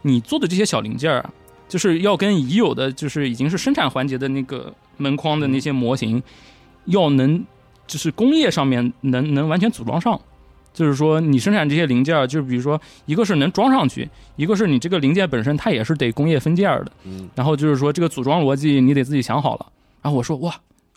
[0.00, 1.30] 你做的这些小零件儿啊，
[1.68, 6.22] 就是要跟已有的就是已经是生产环节的那个门框的那些模型，
[6.86, 7.44] 要能
[7.86, 10.18] 就是工业上面能能完全组装上。
[10.72, 16.92] 就是说，你生产这些零件儿，就是比如说，一个是能装上去，一个是你这个零件本身它也是得工业分件儿的。
[17.04, 19.66] 嗯，然后就是说，这个组装逻辑你得自己想好了。
[20.02, 20.54] 然后我说哇，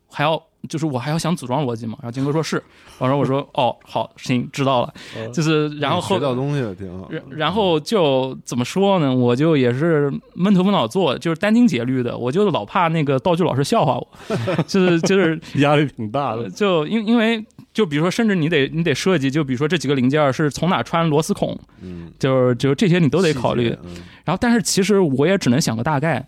[0.09, 1.95] 还要就是我还要想组装逻辑嘛？
[2.01, 2.63] 然后金哥说是，
[2.97, 4.93] 然后我说哦好行知道了，
[5.31, 7.07] 就是然后后学到东西了，挺好。
[7.11, 9.13] 然然后就怎么说呢？
[9.13, 12.17] 我就也是闷头闷脑做，就是殚精竭虑的。
[12.17, 14.07] 我就老怕那个道具老师笑话我，
[14.65, 16.49] 就是就是 压力挺大的。
[16.49, 17.45] 就因因为
[17.75, 23.69] 就比如说，甚至你得你得设计，就比如说这几个零件是从哪穿螺丝孔，嗯，就是就是这些你都得考虑。。
[23.83, 23.91] 嗯
[24.23, 26.25] 然后但是其实我也只能想个大概。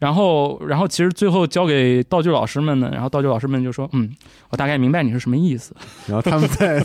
[0.00, 4.08] 然后，然后其实最后交给道具老师们呢，然后道具老师们就说：“嗯，
[4.48, 5.74] 我大概明白你是什么意思。”
[6.06, 6.78] 然后他们再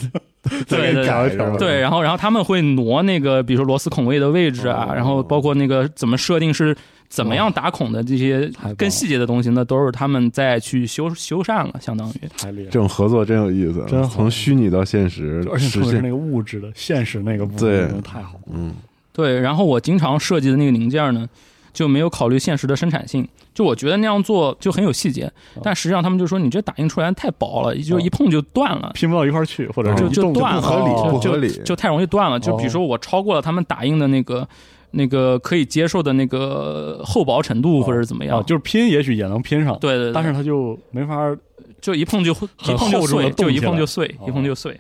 [0.66, 1.58] 再给对对？
[1.60, 6.76] 对，然后然后他们会挪那个，比如说螺丝孔位的位置啊，哦然后包括那个怎么设定是
[7.14, 12.22] 怎么样打孔的这些更细节的东西呢，都是他们再去修修缮了，相当于。
[12.36, 18.54] 太厉害这，种合作真有意思，真从虚拟到现实，而且特别是那个物质的现实那个部对分，太好了。
[18.54, 18.74] 嗯。
[19.12, 21.30] 对，然后我经常设计的那个零件呢，
[21.72, 28.90] 就没有考虑现实的生产性，就我觉得那样做就很有细节，但实际上他们就说你这打印出来太薄了，就一碰就断了。
[28.96, 32.40] 拼不到一块儿去，或者就就断了不合理，哦不合理，就太容易断了。
[32.40, 34.48] 就比如说我超过了他们打印的那个
[34.96, 41.38] 那个可以接受的那个厚薄程度，或者是怎么样，啊，就是拼也许也能拼上，对对对，但是它就没法儿
[41.82, 44.80] 就一碰就一碰就碎，就一碰就碎，哦一碰就碎。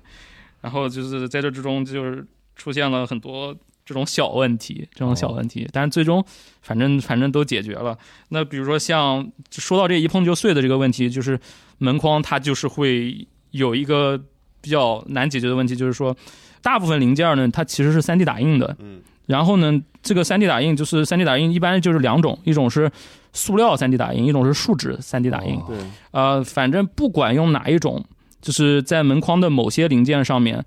[0.61, 3.53] 然后就是在这之中，就是出现了很多
[3.86, 6.24] 这种小问题，这种小问题，但是最终
[6.61, 7.97] 反正反正都解决了。
[8.30, 11.38] 那比如说像说到这一碰就碎的这个问题，就是
[11.80, 14.18] 门框它就是会有一个
[14.61, 16.16] 比较难解决的问题，就是说
[16.61, 22.91] 大部分零件呢，它其实是 3D 打印的，嗯然后呢，这个 3D 打印就是 3D 打印一般就是两种，一种是
[23.32, 25.55] 塑料 3D 打印，一种是树脂 3D 打印。
[25.55, 25.78] 哦对，
[26.11, 28.03] 呃，反正不管用哪一种，
[28.41, 30.63] 就是在门框的某些零件上面，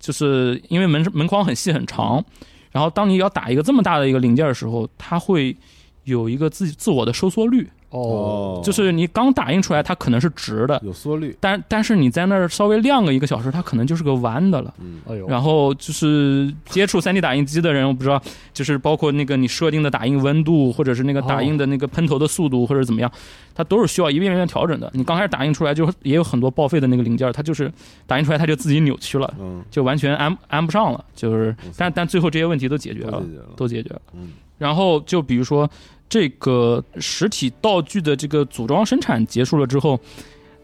[0.00, 2.24] 就是因为门门框很细很长，
[2.72, 5.56] 然后当你要打一个这么大的一个零件的时候，它会
[6.04, 14.74] 有一个自自我的收缩率，哦，就是你刚打印出来它可能是直的，有缩率，但但是你在那儿稍微晾个一个小时，它可能就是个弯的了。
[14.80, 18.20] 嗯哎呦，然后就是接触 3D 打印机的人，我不知道，
[18.52, 23.10] 就是包括那个你设定的打印温度，或者是那个打印的那个喷头的速度，或者怎么样，
[23.54, 24.90] 它都是需要一遍遍调整的。
[24.92, 27.72] 你刚开始打印出来，就也有很多报废的那个零件，它就是
[28.06, 31.02] 打印出来它就自己扭曲了，嗯，就完全安安不上了。
[31.16, 34.00] 就是，但但最后这些问题都解决了都解，决了，都解决了。
[34.12, 35.70] 嗯然后就比如说
[36.08, 40.00] 这个实体道具的这个组装生产结束了之后，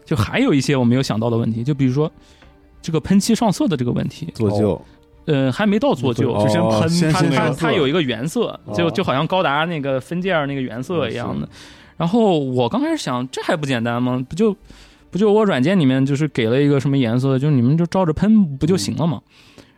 [0.03, 2.11] 就还有一些我没有想到的问题，就比如说
[2.81, 4.27] 这个喷漆上色的这个问题。
[4.33, 4.81] 做旧，
[5.25, 11.49] 呃，还没到做旧，哦就先喷先它它它有一个原色，就哦就好像高达那个分件儿那个原色一样的嗯。
[11.97, 14.23] 然后我刚开始想，这还不简单吗？
[14.27, 14.55] 不就
[15.11, 19.21] 不就我软件里面就是给了一个什么颜色，就你们就照着喷不就行了吗？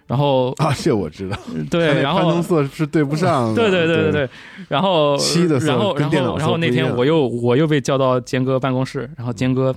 [0.07, 1.37] 然后啊，这我知道，
[1.69, 4.29] 对，然后色是对不上的，对对对对对，
[4.69, 9.75] 然后漆的色然后然跟电脑色后然后那天我又我又被叫到坚哥办公室，然后坚哥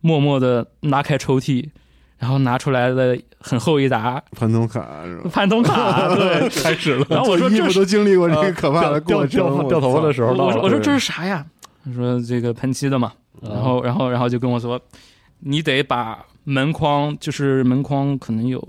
[0.00, 1.68] 默默的拉开抽屉，
[2.18, 5.30] 然后拿出来了很厚一沓潘通卡是吧？
[5.32, 7.04] 潘通卡，对， 开始了。
[7.10, 11.44] 然后我说衣服都经历过这个可怕的掉过程，掉掉头发的时候，我说我说这是啥呀？
[11.84, 13.12] 他说这个喷漆的嘛，
[13.42, 14.80] 嗯然后然后然后就跟我说，
[15.40, 18.60] 你得把门框就是门框可能有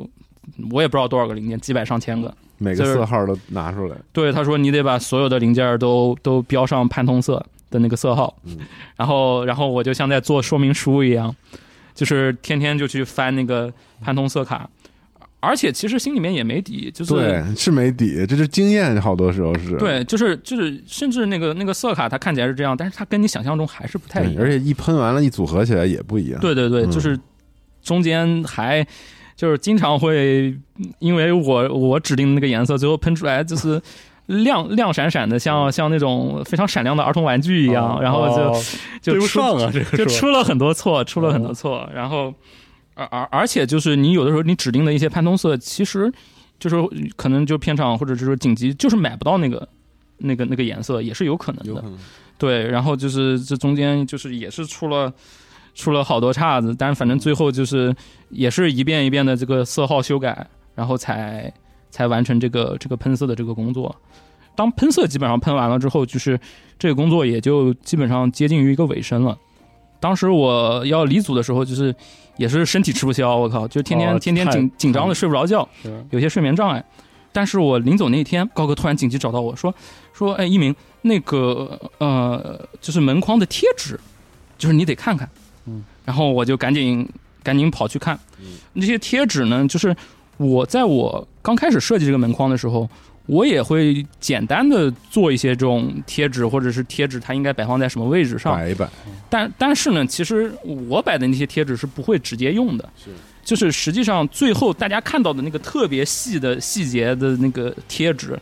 [0.72, 2.34] 我也不知道多少个零件，几百上千个。
[2.58, 8.58] 每个色号都拿出来，对，他说你得把所有的零件都都标上潘通色的那个色号，嗯
[8.96, 11.36] 然后然后我就像在做说明书一样，
[11.94, 14.70] 就是天天就去翻那个潘通色卡。
[15.42, 24.42] 而且其实心里面也没底，就是对，是没底，这是经验，好多时候是，对，就是就是，甚至那个那个色卡它看起来是这样，但是它跟你想象中还是不太一，样。
[24.42, 27.20] 而且一喷完了，一组合起来也不一样，对对对，嗯就是
[27.82, 28.88] 中间还
[29.36, 30.56] 就是经常会
[31.00, 33.82] 因为我我指定的那个颜色，最后喷出来就是
[34.28, 38.64] 亮亮闪闪的，像像那种非常闪亮的儿童玩具一样，哦然后就哦
[39.02, 39.40] 就出
[39.98, 42.34] 就出了很多错，出了很多错，然后
[42.94, 46.12] 而而而且就是你有的时候你指定的一些潘通色，其实
[46.60, 46.78] 就是
[47.16, 49.68] 可能就片场或者就是紧急就是买不到那个
[50.18, 51.84] 那个那个颜色，也是有可能的
[52.38, 55.12] 对，然后就是这中间就是也是出了
[55.74, 57.96] 出了好多岔子，但是反正最后就是
[58.30, 61.52] 也是一遍一遍的这个色号修改，然后才
[61.90, 63.96] 才完成这个这个喷色的这个工作。
[64.56, 66.40] 当喷色基本上喷完了之后，就是
[66.78, 69.38] 这个工作也就基本上接近于一个尾声了。
[70.00, 71.96] 当时我要离组的时候，就是
[72.38, 75.68] 也是身体吃不消，我靠，就天天、哦天天紧紧张的睡不着觉，
[76.12, 76.84] 有些睡眠障碍。
[77.32, 79.74] 但是我临走那一天，高哥突然紧急找到我说
[80.14, 84.00] 说，哎，一鸣，那个呃，就是门框的贴纸，
[84.58, 85.28] 就是你得看看。
[86.04, 87.08] 嗯，然后我就赶紧
[87.42, 88.18] 赶紧跑去看。
[88.74, 89.96] 那些贴纸呢，就是
[90.38, 92.90] 我在我刚开始设计这个门框的时候，
[93.26, 98.54] 我也会简单的做一些这种贴纸，或者是贴纸它应该摆放在什么位置上。
[98.54, 98.90] 摆一摆，
[99.30, 100.54] 但但是呢，其实
[100.90, 103.12] 我摆的那些贴纸是不会直接用的，是
[103.44, 108.38] 就是实际上最后大家看到的那个特别细的细节的那个贴纸，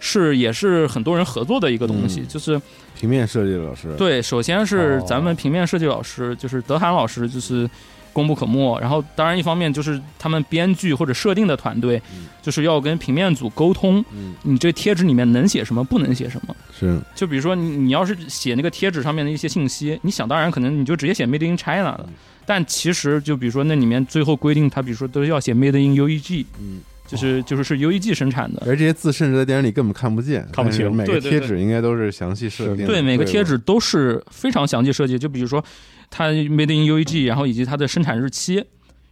[0.00, 2.28] 是也是很多人合作的一个东西，嗯。
[2.28, 2.60] 就是
[2.98, 7.68] 平面设计老师，对，首先是哦咱们平面设计老师，就是德涵老师，就是
[8.12, 8.78] 功不可没。
[8.80, 16.56] 然后当然一方面就是他们编剧或者设定的团队嗯，就是要跟平面组沟通，嗯，你这贴纸里面能写什么，不能写什么。
[16.78, 16.98] 是。
[17.14, 22.04] 就比如说你你要是写那个贴纸上面的一些信息，你想当然可能你就直接写 Made in China 了。
[22.08, 22.14] 嗯，
[22.46, 28.62] 但其实就比如说那里面最后规定，它比如说都要写 Made in UEG，嗯，就是就是是 UEG 生产的。
[28.66, 35.18] 而这些字甚至在电影里根本看不见，看不清每个贴纸应该都是详细设定的，对，每个贴纸都是非常详细设计。
[35.18, 35.64] 就比如说
[36.10, 38.64] 它 Made in UEG，然后以及它的生产日期，然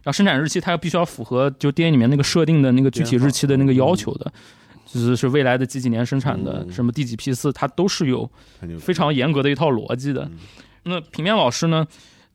[0.05, 4.31] 后生产日期它要必须要符合就电影里面那个设定的那个具体日期的那个要求的。
[4.87, 8.29] 就是是未来的几几年生产的，嗯什么第几批次，它都是有
[8.79, 10.37] 非常严格的一套逻辑的嗯。
[10.83, 11.85] 那平面老师呢，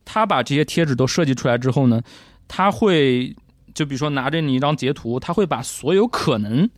[0.04, 2.02] 他把这些贴纸都设计出来之后呢，
[2.48, 3.34] 他会
[3.74, 6.68] 就比如说拿着你一张截图，他会把所有可能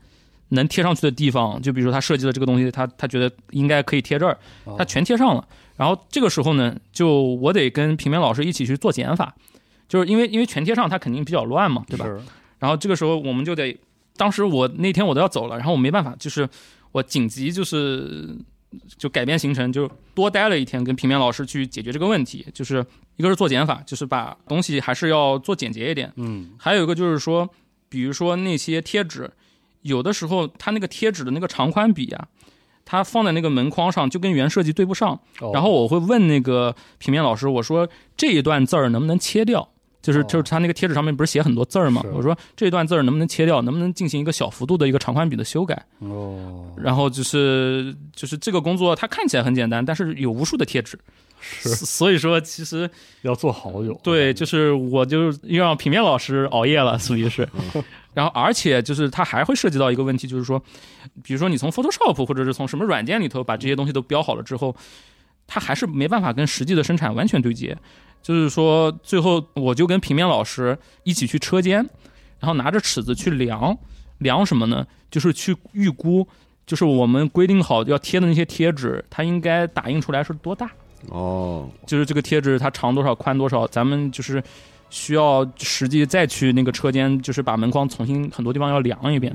[0.51, 5.47] 能贴上去的地方，就比如说他设计的这个东西，他他觉得应该可以贴这儿，哦他全贴上了。
[5.77, 9.35] 然后这个时候呢，就我得跟平面老师一起去做减法，
[9.89, 12.07] 就是因为因为全贴上，它肯定比较乱嘛，对吧？
[12.59, 13.77] 然后这个时候我们就得，
[14.17, 16.49] 当时我那天我都要走了，然后我没办法，就是
[16.93, 18.37] 我紧急就是
[18.97, 22.47] 就改变行程，就多待了一天，跟平面老师去解决这个问题。
[22.53, 22.85] 就是
[23.17, 27.49] 一个是做减法，就是把东西还是要做简洁一点；嗯还有一个就是说，
[27.89, 29.31] 比如说那些贴纸，
[29.83, 32.29] 有的时候它那个贴纸的那个长宽比啊。
[32.85, 39.67] 它放在那个门框上就跟原设计对不上，哦然后我会问那个平面老师，我说这一段字儿能不能切掉？
[40.03, 42.03] 就是哦就是他那个贴纸上面不是写很多字儿吗？
[42.13, 43.63] 我说这一段字儿能不能切掉？
[43.63, 45.81] 能不能进行一个小幅度的一个长宽比的修改？
[46.01, 50.99] 哦然后就是就是这个工作它看起来很简单，但是有无数的贴纸，
[51.43, 52.89] 是所以说其实
[53.23, 57.49] 要做好久，对，就是我就又让平面老师熬夜了，属于是。
[58.15, 60.63] 然后而且就是它还会涉及到一个问题，就是说，
[61.23, 64.77] 比如说你从 Photoshop 或者是从什么软件里头把这些东西都标好了之后，
[65.47, 67.77] 它还是没办法跟实际的生产完全对接。
[68.23, 71.77] 就是说，最后我就跟平面老师一起去车间，
[72.39, 73.77] 然后拿着尺子去量，
[74.19, 74.87] 量什么呢？
[75.11, 76.29] 就是去预估，
[76.67, 80.71] 就是我们规定好要贴的那些贴纸，它应该打印出来是多大。
[81.09, 84.43] 哦，就是这个贴纸它长多少宽多少，咱们就是
[84.91, 89.35] 需要实际再去那个车间，就是把门框重新很多地方要量一遍，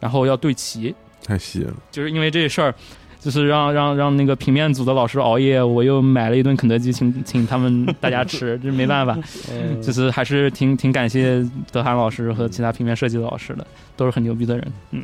[0.00, 0.94] 然后要对齐。
[1.24, 2.74] 太细了，就是因为这事儿，
[3.18, 9.18] 就是让让让那个平面组的老师熬夜，我又买了一顿肯德基请请他们大家吃，这没办法，
[9.50, 9.80] 嗯。
[9.80, 11.42] 就是还是挺挺感谢
[11.72, 15.02] 德涵老师和其他平面设计的老师的，都是很牛逼的人，嗯。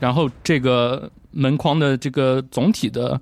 [0.00, 3.20] 然后这个门框的这个总体的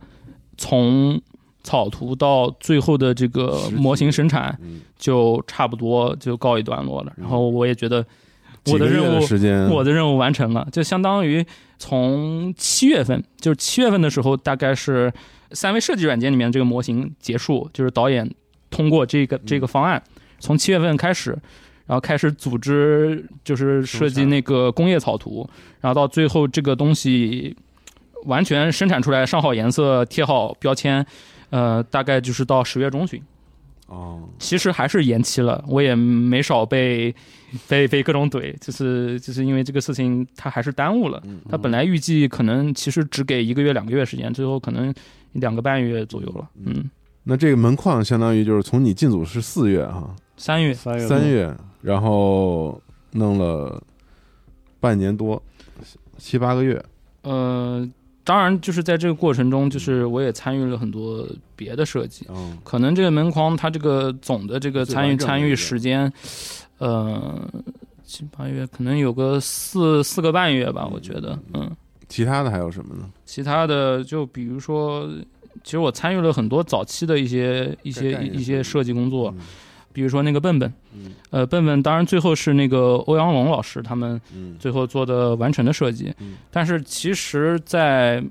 [0.56, 1.20] 从
[1.62, 7.12] 草图到最后的这个模型生产，嗯，就差不多就告一段落了。
[7.16, 8.04] 然后我也觉得
[8.66, 9.24] 我的任务
[9.74, 11.44] 我的任务完成了，就相当于
[11.78, 15.12] 从七月份，就是七月份的时候，大概是
[15.52, 18.28] 三维设计软件里面这个模型结束，就是导演
[18.70, 20.02] 通过这个这个方案，
[20.38, 21.30] 从七月份开始，
[21.86, 25.48] 然后开始组织，就是设计那个工业草图，
[25.80, 27.54] 然后到最后这个东西
[28.24, 31.04] 完全生产出来，上好颜色，贴好标签，
[31.52, 33.22] 呃，大概就是到十月中旬。
[33.88, 37.14] 哦，其实还是延期了，我也没少被
[37.68, 41.20] 被被各种怼，就是就是因为这个事情，他还是耽误了。
[41.26, 44.94] 嗯它本来预计可能其实只给一个月两个月时间，最后可能
[45.32, 46.48] 两个半月左右了。
[46.64, 46.90] 嗯，
[47.24, 52.80] 那这个门框相当于就是从你进组是四月哈，三月三月三月，然后
[53.10, 53.82] 弄了
[54.80, 55.42] 半年多，
[56.16, 56.82] 七八个月，
[57.22, 57.86] 呃，
[58.24, 62.26] 当然就是在这个过程中，就是我也参与了很多别的设计。
[62.28, 66.12] 嗯，可能这个门框它这个总的这个参与参与时间，
[66.78, 67.48] 呃，
[68.04, 71.70] 七八月可能有个四四个半月吧，我觉得，嗯。
[72.08, 73.08] 其他的还有什么呢？
[73.24, 75.08] 其他的就比如说
[75.64, 79.44] 其实我参与了很多早期的一些一些一些一些设计工作，嗯
[79.92, 88.22] 比如说那个笨笨，嗯呃，笨笨当然最后是那个欧阳龙老师他们嗯最后做的完成的设计嗯，但是其实，在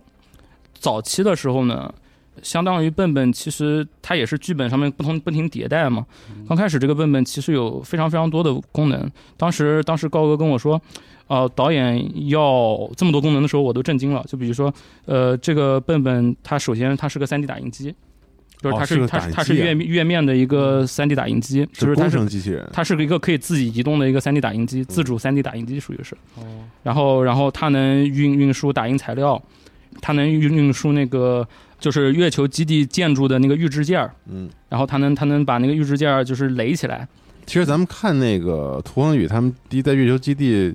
[0.74, 1.93] 早期的时候呢，
[2.41, 6.05] 相当于笨笨其实它也是剧本上面不同不停迭代嘛。
[6.47, 10.82] 刚开始这个笨笨其实有非常非常多的功能，当时当时高哥跟我说。
[11.28, 14.22] 呃，导演要这么多功能的时候，我都震惊了。
[14.28, 14.74] 就比如说，
[15.05, 17.95] 呃，这个笨笨它首先它是个 3D 打印机，
[18.62, 26.16] 就是它是、它是它是月月面的一个 3D 打印机，就是它工是程机器人，它是个一个可以自己移动的一个 3D 打印机，自主 3D 打印机属于是。
[26.36, 26.43] 哦，
[26.84, 29.41] 然后，然后它能运运输打印材料，
[29.99, 31.47] 它能运运输那个
[31.80, 34.49] 就是月球基地建筑的那个预制件儿，嗯。
[34.70, 37.07] 然后它能它能把那个预制件儿就是垒起来。
[37.45, 40.74] 其实咱们看那个涂恒宇他们第一在月球基地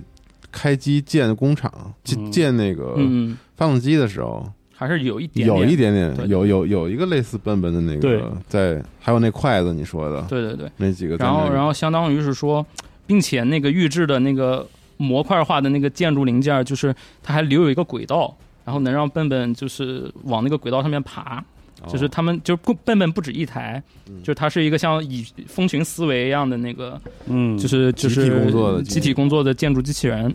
[0.51, 4.45] 开机建工厂、建嗯建那个嗯，发动机的时候，
[4.77, 5.93] 还是有一点有一点。
[5.93, 10.71] 点有有有一个类似笨笨的那个在，还有那筷子你说的对对对。
[10.77, 12.65] 那几个然后，然后相当于是说，
[13.07, 14.67] 并且那个预制的那个
[14.97, 21.39] 模块化的那个建筑零件，就是它还留有一个轨道，然后能让笨笨就是往那个轨道上面爬。
[21.39, 21.45] 哦
[21.87, 30.35] 就是他们就是不笨笨不止一台，嗯就是它是一个像以蜂群思维一样的那个，嗯，就是就是集体工作的机集体工作的建筑机器人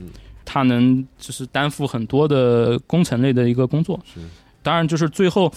[0.52, 4.00] 嗯，它能就是担负很多的工程类的一个工作。
[4.06, 4.20] 是
[4.64, 5.52] 当然，就是最后，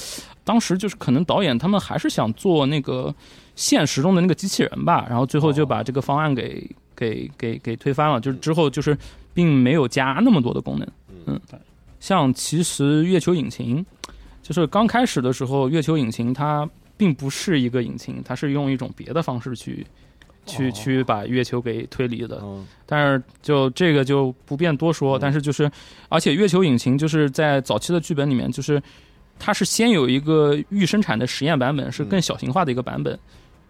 [0.45, 3.15] 当时就是可能导演他们还是想做那个
[3.55, 6.67] 现实中的那个机器人吧，然后最后就把这个方案给
[6.97, 8.97] 给给给推翻了，就是之后就是
[9.35, 10.89] 并没有加那么多的功能。
[11.27, 11.39] 嗯，
[12.01, 13.85] 像其实月球引擎，
[14.43, 16.67] 就是刚开始的时候，月球引擎它
[16.97, 19.87] 并不是一个引擎，它是用一种别的方式去。
[20.47, 20.71] 去哦。
[20.73, 22.67] 去把月球给推离的，嗯。
[22.87, 25.19] 但是就这个就不便多说。
[25.19, 25.21] 嗯。
[25.21, 25.71] 但是就是，
[26.09, 28.83] 而且月球引擎就是在早期的剧本里面，就是
[29.39, 33.19] 它是先有一个预生产的实验版本，是更小型化的一个版本，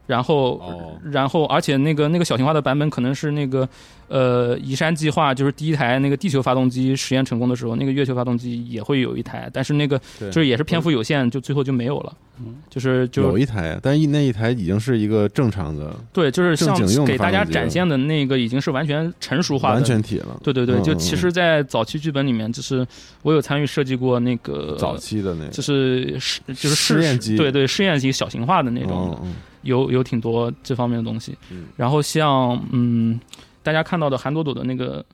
[0.07, 0.99] 然后哦。
[1.11, 3.69] 然后而且那个那个小型化的版本可能是那个
[4.09, 12.13] 呃移山计划，就是第一台那个地球发动机实验成功的时候，那个月球发动机也会有一台，但是那个就是也是篇幅有限，就最后就没有了。
[12.39, 12.57] 嗯。
[12.71, 22.85] 就是就有一台，但一那一台已经是一个正常的对，就是像给大家展现的那个已经是完全成熟化的完全体了，对对对，就其实，在早期剧本里面，就是
[23.23, 25.51] 我有参与设计过那个早期的那个。
[25.51, 27.37] 就是试就是试验机。
[27.37, 29.11] 对对试验机小型化的那种。
[29.11, 29.35] 的，嗯
[29.65, 31.37] 有有挺多这方面的东西。
[31.51, 33.19] 嗯然后像嗯，
[33.63, 35.05] 大家看到的韩朵朵的那个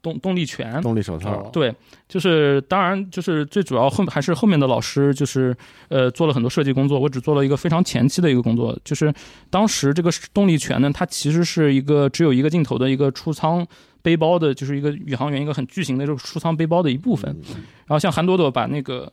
[0.00, 1.74] 动动力拳嗯，，动力手套哦，对，
[2.08, 5.56] 就是当然就是最主要后还是后面的老师就是
[5.88, 9.12] 呃做了很多设计工作，我只做了一个非常前期的一个工作，就是
[9.50, 13.66] 当时这个动力拳呢，它其实是一个只有一个镜头的一个出舱
[14.00, 17.30] 背包的，就是一个宇航员一个很巨型的这个出舱背包的一部分。
[17.48, 17.56] 嗯
[17.88, 19.10] 然后像韩朵朵把那个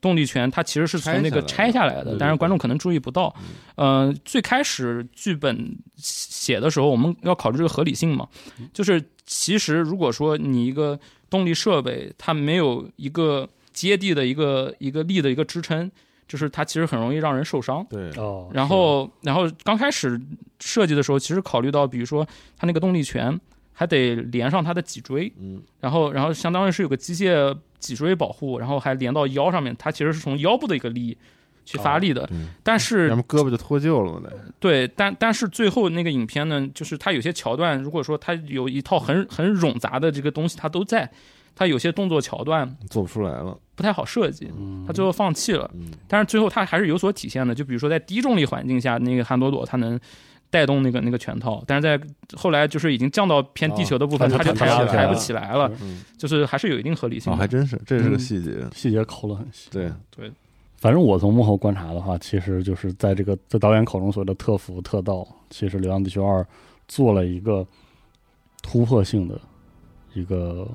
[0.00, 3.34] 动力拳，它其实是从那个拆拆下来的，但是观众可能注意不到。
[3.76, 8.28] 呃，最开始剧本写的时候，我们要考虑这个合理性嘛，
[8.72, 15.90] 就是其实如果说你一个动力设备它没有一个接地的一个一个力的一个支撑，
[16.28, 17.84] 就是它其实很容易让人受伤。
[17.90, 20.20] 对，哦，然后，然后刚开始
[20.60, 22.26] 设计的时候，其实考虑到，比如说
[22.56, 23.38] 它那个动力拳
[23.72, 25.60] 还得连上它的脊椎，嗯。
[25.80, 31.18] 然后，然后相当于是有个机械脊椎保护，然后还连到腰上面，它其实是从腰部的一个力
[31.64, 32.24] 去发力的。
[32.28, 41.10] 对，但是咱们胳膊就脱臼了得，对，但但是最后那个影片呢，就是它有些桥段，如果说它有一套很很冗杂的这个东西，它都在，
[41.54, 45.70] 它有些动作桥段做不出来了，不太好设计，嗯它最后放弃了。
[45.74, 49.98] 嗯但是最后它还是有所体现的，就比如说在低重力环境下，那个韩朵朵他能
[50.52, 51.98] 带动那个那个拳套，但是在
[52.36, 55.14] 后来就是已经降到偏地球的部分，哦它就抬不起来了。
[55.16, 59.70] 起来了，嗯，就是还是有一定合理性哦，还真是，这是个嗯细节，细节抠得很细。
[59.70, 59.90] 对。
[60.14, 60.30] 对，
[60.76, 66.42] 反正我从幕后观察的话，其实就是在这个在导演口中所谓的特服特盗，其实《流浪地球二》
[66.86, 67.66] 做了一个
[68.62, 69.40] 突破性的
[70.12, 70.68] 一个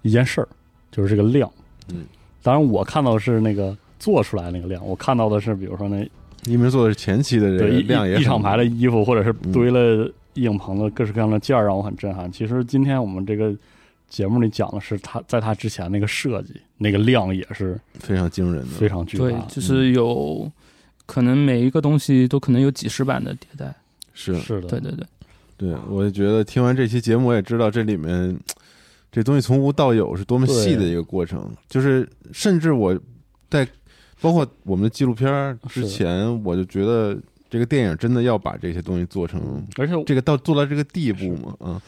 [0.00, 0.48] 一件事儿，
[0.90, 1.52] 就是这个量。
[1.92, 2.06] 嗯，
[2.42, 6.08] 当然我看到的是那个做出来那个量，我看到的是比如说那
[6.46, 9.52] 因为做的是前期的这个一量也很一厂牌的衣服，或者是嗯。
[9.52, 12.30] 堆了影棚的各式各样的件儿，让我很震撼。
[12.32, 13.54] 其实今天我们这个
[14.08, 19.24] 节目里讲的是他在他之前那个设计，那个量也是非常惊人的，非常巨大。
[19.24, 20.50] 对，就是有
[21.06, 23.74] 可能每一个东西都可能有几十版的迭代。
[24.14, 24.34] 是。
[24.38, 25.06] 是的，对对对，
[25.58, 28.36] 对，我也觉得听完这期节目，我也知道这里面
[29.12, 31.50] 这东西从无到有是多么细的一个过程。
[31.68, 32.98] 就是甚至我
[33.50, 33.68] 在
[34.22, 37.18] 包括我们的纪录片儿之前，我就觉得
[37.50, 41.54] 这个电影真的要把这些东西做成而且这个到做到这个地步嘛？
[41.58, 41.82] 啊，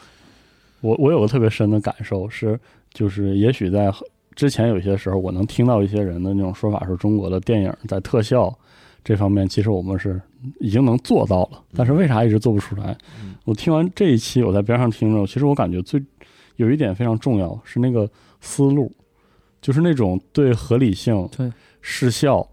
[0.81, 2.59] 我我有个特别深的感受是，
[2.93, 3.91] 就是也许在
[4.35, 8.53] 之前有些时候我能听到一些人的那种说法，是中国的电影在特效
[9.03, 10.21] 这方面，其实我们是
[10.59, 12.95] 已经能做到了，但是为啥一直做不出来？
[13.21, 13.33] 嗯。
[13.45, 16.03] 我听完这一期，我在边上听着，其实我感觉最
[16.57, 18.09] 有一点非常重要是那个
[18.41, 18.91] 思路，
[19.61, 21.51] 就是那种对合理性、对
[21.87, 22.45] 视效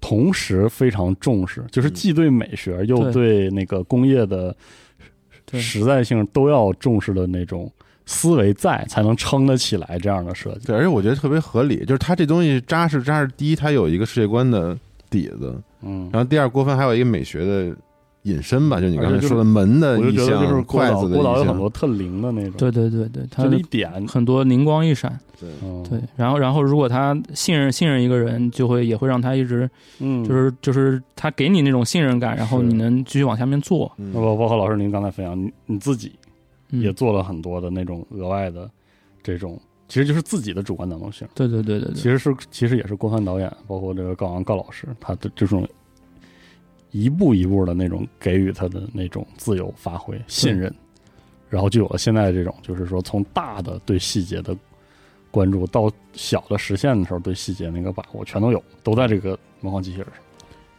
[0.00, 4.56] 同时非常重视，就是嗯既对美学又对对那个工业的
[5.52, 7.70] 实在性都要重视的那种
[8.06, 10.68] 思维在，才能撑得起来这样的设计。
[10.68, 13.30] 对，而且我觉得特别合理，就是它这东西扎实扎实。
[13.36, 14.74] 第一，它有一个世界观的
[15.10, 17.76] 底子，嗯，然后第二，郭帆还有一个美学的
[18.28, 29.68] 引申吧，就你刚才说的门的我就意觉得就是象、郭导，筷子的郭老有，很多特灵的那种，对对对对，一点，很多灵光一闪，对，嗯，对，然后然后如果他信任信任一个人，就会也会让他一直
[30.00, 36.12] 嗯，就是就是他给你那种信任感，然后你能继续往下面做，包包括老师您刚才分享，你你自己
[36.70, 36.80] 嗯。
[36.82, 38.70] 也做了很多的那种额外的
[39.22, 41.26] 这种，其实就是自己的主观能动性。
[41.34, 45.66] 对对对对对，其实是其实也是郭帆导演，包括这个高昂高老师，他的这种
[46.90, 50.74] 一步一步的那种给予他的那种自由发挥、信任，
[51.48, 54.56] 然后就有了现在这种，就是说从大的对细节的
[55.30, 60.14] 关注到小的实现的时候对细节那个把握，全都有，都在这个魔幻机器人上。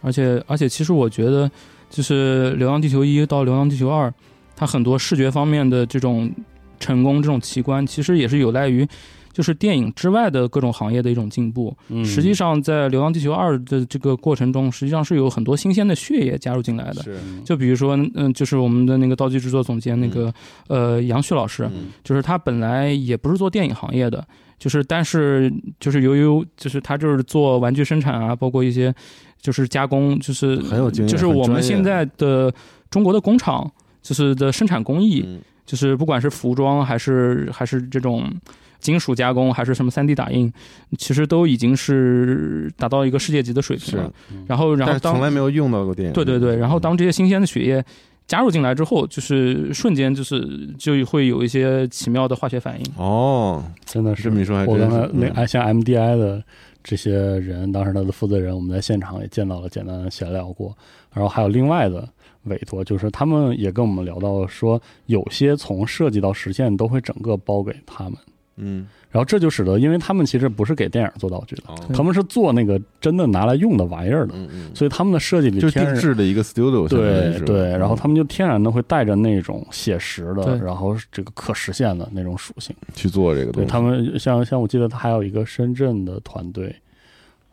[0.02, 1.52] 而且而且，其实我觉得，
[1.90, 4.07] 就是《流浪地球一》到《流浪地球二》，
[4.56, 6.31] 它很多视觉方面的这种
[6.80, 8.88] 成功、这种奇观，其实也是有赖于
[9.31, 11.76] 就是电影之外的各种行业的一种进步。
[11.89, 17.03] 嗯实际上，在《流浪地球二》的这个过程中，实际上是有很多新鲜的血液加入进来的。
[17.03, 20.34] 是，就比如说，嗯，就是我们的那个道具制作总监那个、
[20.68, 24.26] 呃杨旭老师，嗯就是他本来也不是做电影行业的，
[24.57, 28.93] 就是但是就是由于就是他就是做玩具生产啊，包括一些
[29.41, 32.53] 就是加工，就是很有经验就是我们现在的
[32.89, 33.69] 中国的工厂，
[34.01, 38.27] 就是的生产工艺，嗯就是不管是服装还是还是这种
[38.80, 40.51] 金属加工，还是什么 3D 打印，
[40.97, 47.84] 其实都已经是达到一个世界级的水平了是。，然后然后当从来没有用到过电影，对对对，然后当这些新鲜的血液
[48.27, 52.85] 加入进来之后，就是瞬间就是就会有一些奇妙的化学反应。
[52.95, 56.43] 哦，真的是这么一说还是我刚才那哎，像 MDI 的
[56.84, 60.76] 这些人，当时他的负责人，我们在现场也见到了，简单的闲聊过。
[61.11, 62.07] 然后还有另外的
[62.43, 68.14] 委托，就是他们也跟我们聊到说，有些从设计到实现都会整个包给他们。
[68.60, 80.57] 嗯，然后这就使得，因为他们其实不是给电影做道具的，哦，他们是做那个真的拿来用的玩意儿的，嗯嗯，所以他们的设计里就定制的一个 studio，对对，然后嗯他们就天然的会带着那种写实的，对。
[80.60, 82.76] 然后这个可实现的那种属性。
[82.94, 86.76] 去做这个东西，对他们像像我记得他还有一个深圳的团队，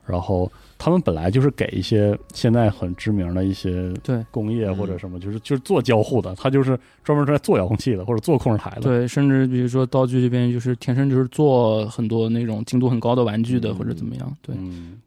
[0.07, 4.25] 然后他们本来就是给一些现在很知名的一些对。
[4.31, 8.83] 工业嗯或者什么，就是就是做交互的，他就是专门是在做遥控器的或者做控制台的。
[8.83, 13.75] 对，甚至比如说道具这边就是天生就是做很多那种精度很高的玩具的，嗯。
[13.75, 14.37] 或者怎么样。
[14.43, 14.99] 对，嗯，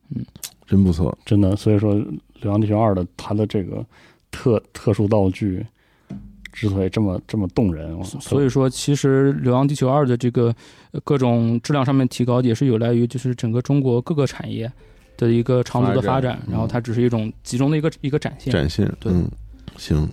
[0.66, 1.96] 真不错，真的，所以说
[2.42, 3.86] 《流浪地球二》的它的这个
[4.32, 5.66] 特特殊道具
[6.52, 10.54] 之所以这么这么动人，所以说其实《流浪地球二》的这个
[10.92, 14.72] 呃各种质量上面提高，也是有赖于就是整个中国各个产业
[15.18, 18.52] 的一个长足的发展发展，然后它只是一种集中的一个一个展现。
[18.52, 19.30] 展现，对嗯，
[19.78, 20.10] 行。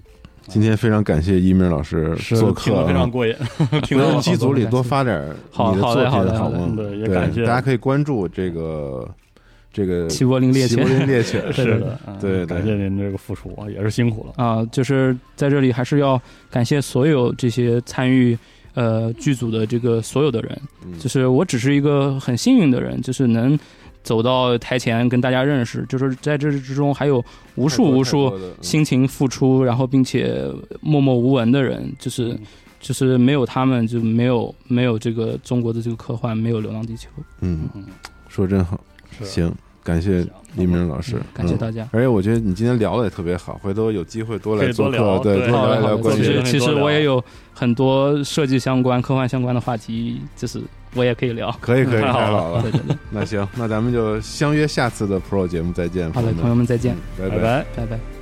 [0.49, 3.35] 今天非常感谢一鸣老师做客听得非啊常，过瘾，
[3.83, 6.77] 听得回头好机组里多发点好你的作好的好嘞品，吗好的？
[6.77, 9.13] 对，也，感谢大家可以关注这个
[9.77, 12.33] 这个齐柏林猎齐柏犬林猎犬，是的，嗯对。
[12.33, 14.43] 对感谢您这个付出啊，也是辛苦了。
[14.43, 16.19] 啊，就是在这里还是要
[16.51, 18.39] 感谢所有这些参与
[18.73, 20.99] 呃剧组的这个所有的人，嗯。
[20.99, 23.59] 就是我只是一个很幸运的人，就是能
[24.03, 27.23] 走到台前跟大家认识，就是在这之中还有
[27.57, 28.33] 无数无数
[28.63, 30.51] 辛勤付出，然后并且
[30.81, 32.39] 默默无闻的人，就是嗯。
[32.79, 37.09] 就是没有他们就没有没有这个中国的这个科幻，没有《流浪地球》。
[37.41, 37.85] 嗯，嗯，
[38.29, 38.79] 说真好，
[39.25, 39.53] 行，
[39.87, 40.27] 感谢
[40.57, 41.89] 黎明老师嗯，感谢嗯大家。
[41.93, 45.81] 而且我觉得你今天聊的也特别好，回头有机会多来做客，对，多好的，好的。
[45.81, 47.23] 聊一聊关于其实其实我也有
[47.55, 50.61] 很多设计相关、科幻相关的话题，就是
[50.95, 51.57] 我也可以聊。
[51.61, 52.71] 可以可以，太好了好了 对。
[52.73, 57.65] 对对，那行，那咱们就相约下次的 Pro 节目再见，好的，朋友们再见，拜拜。
[57.77, 58.16] 拜拜。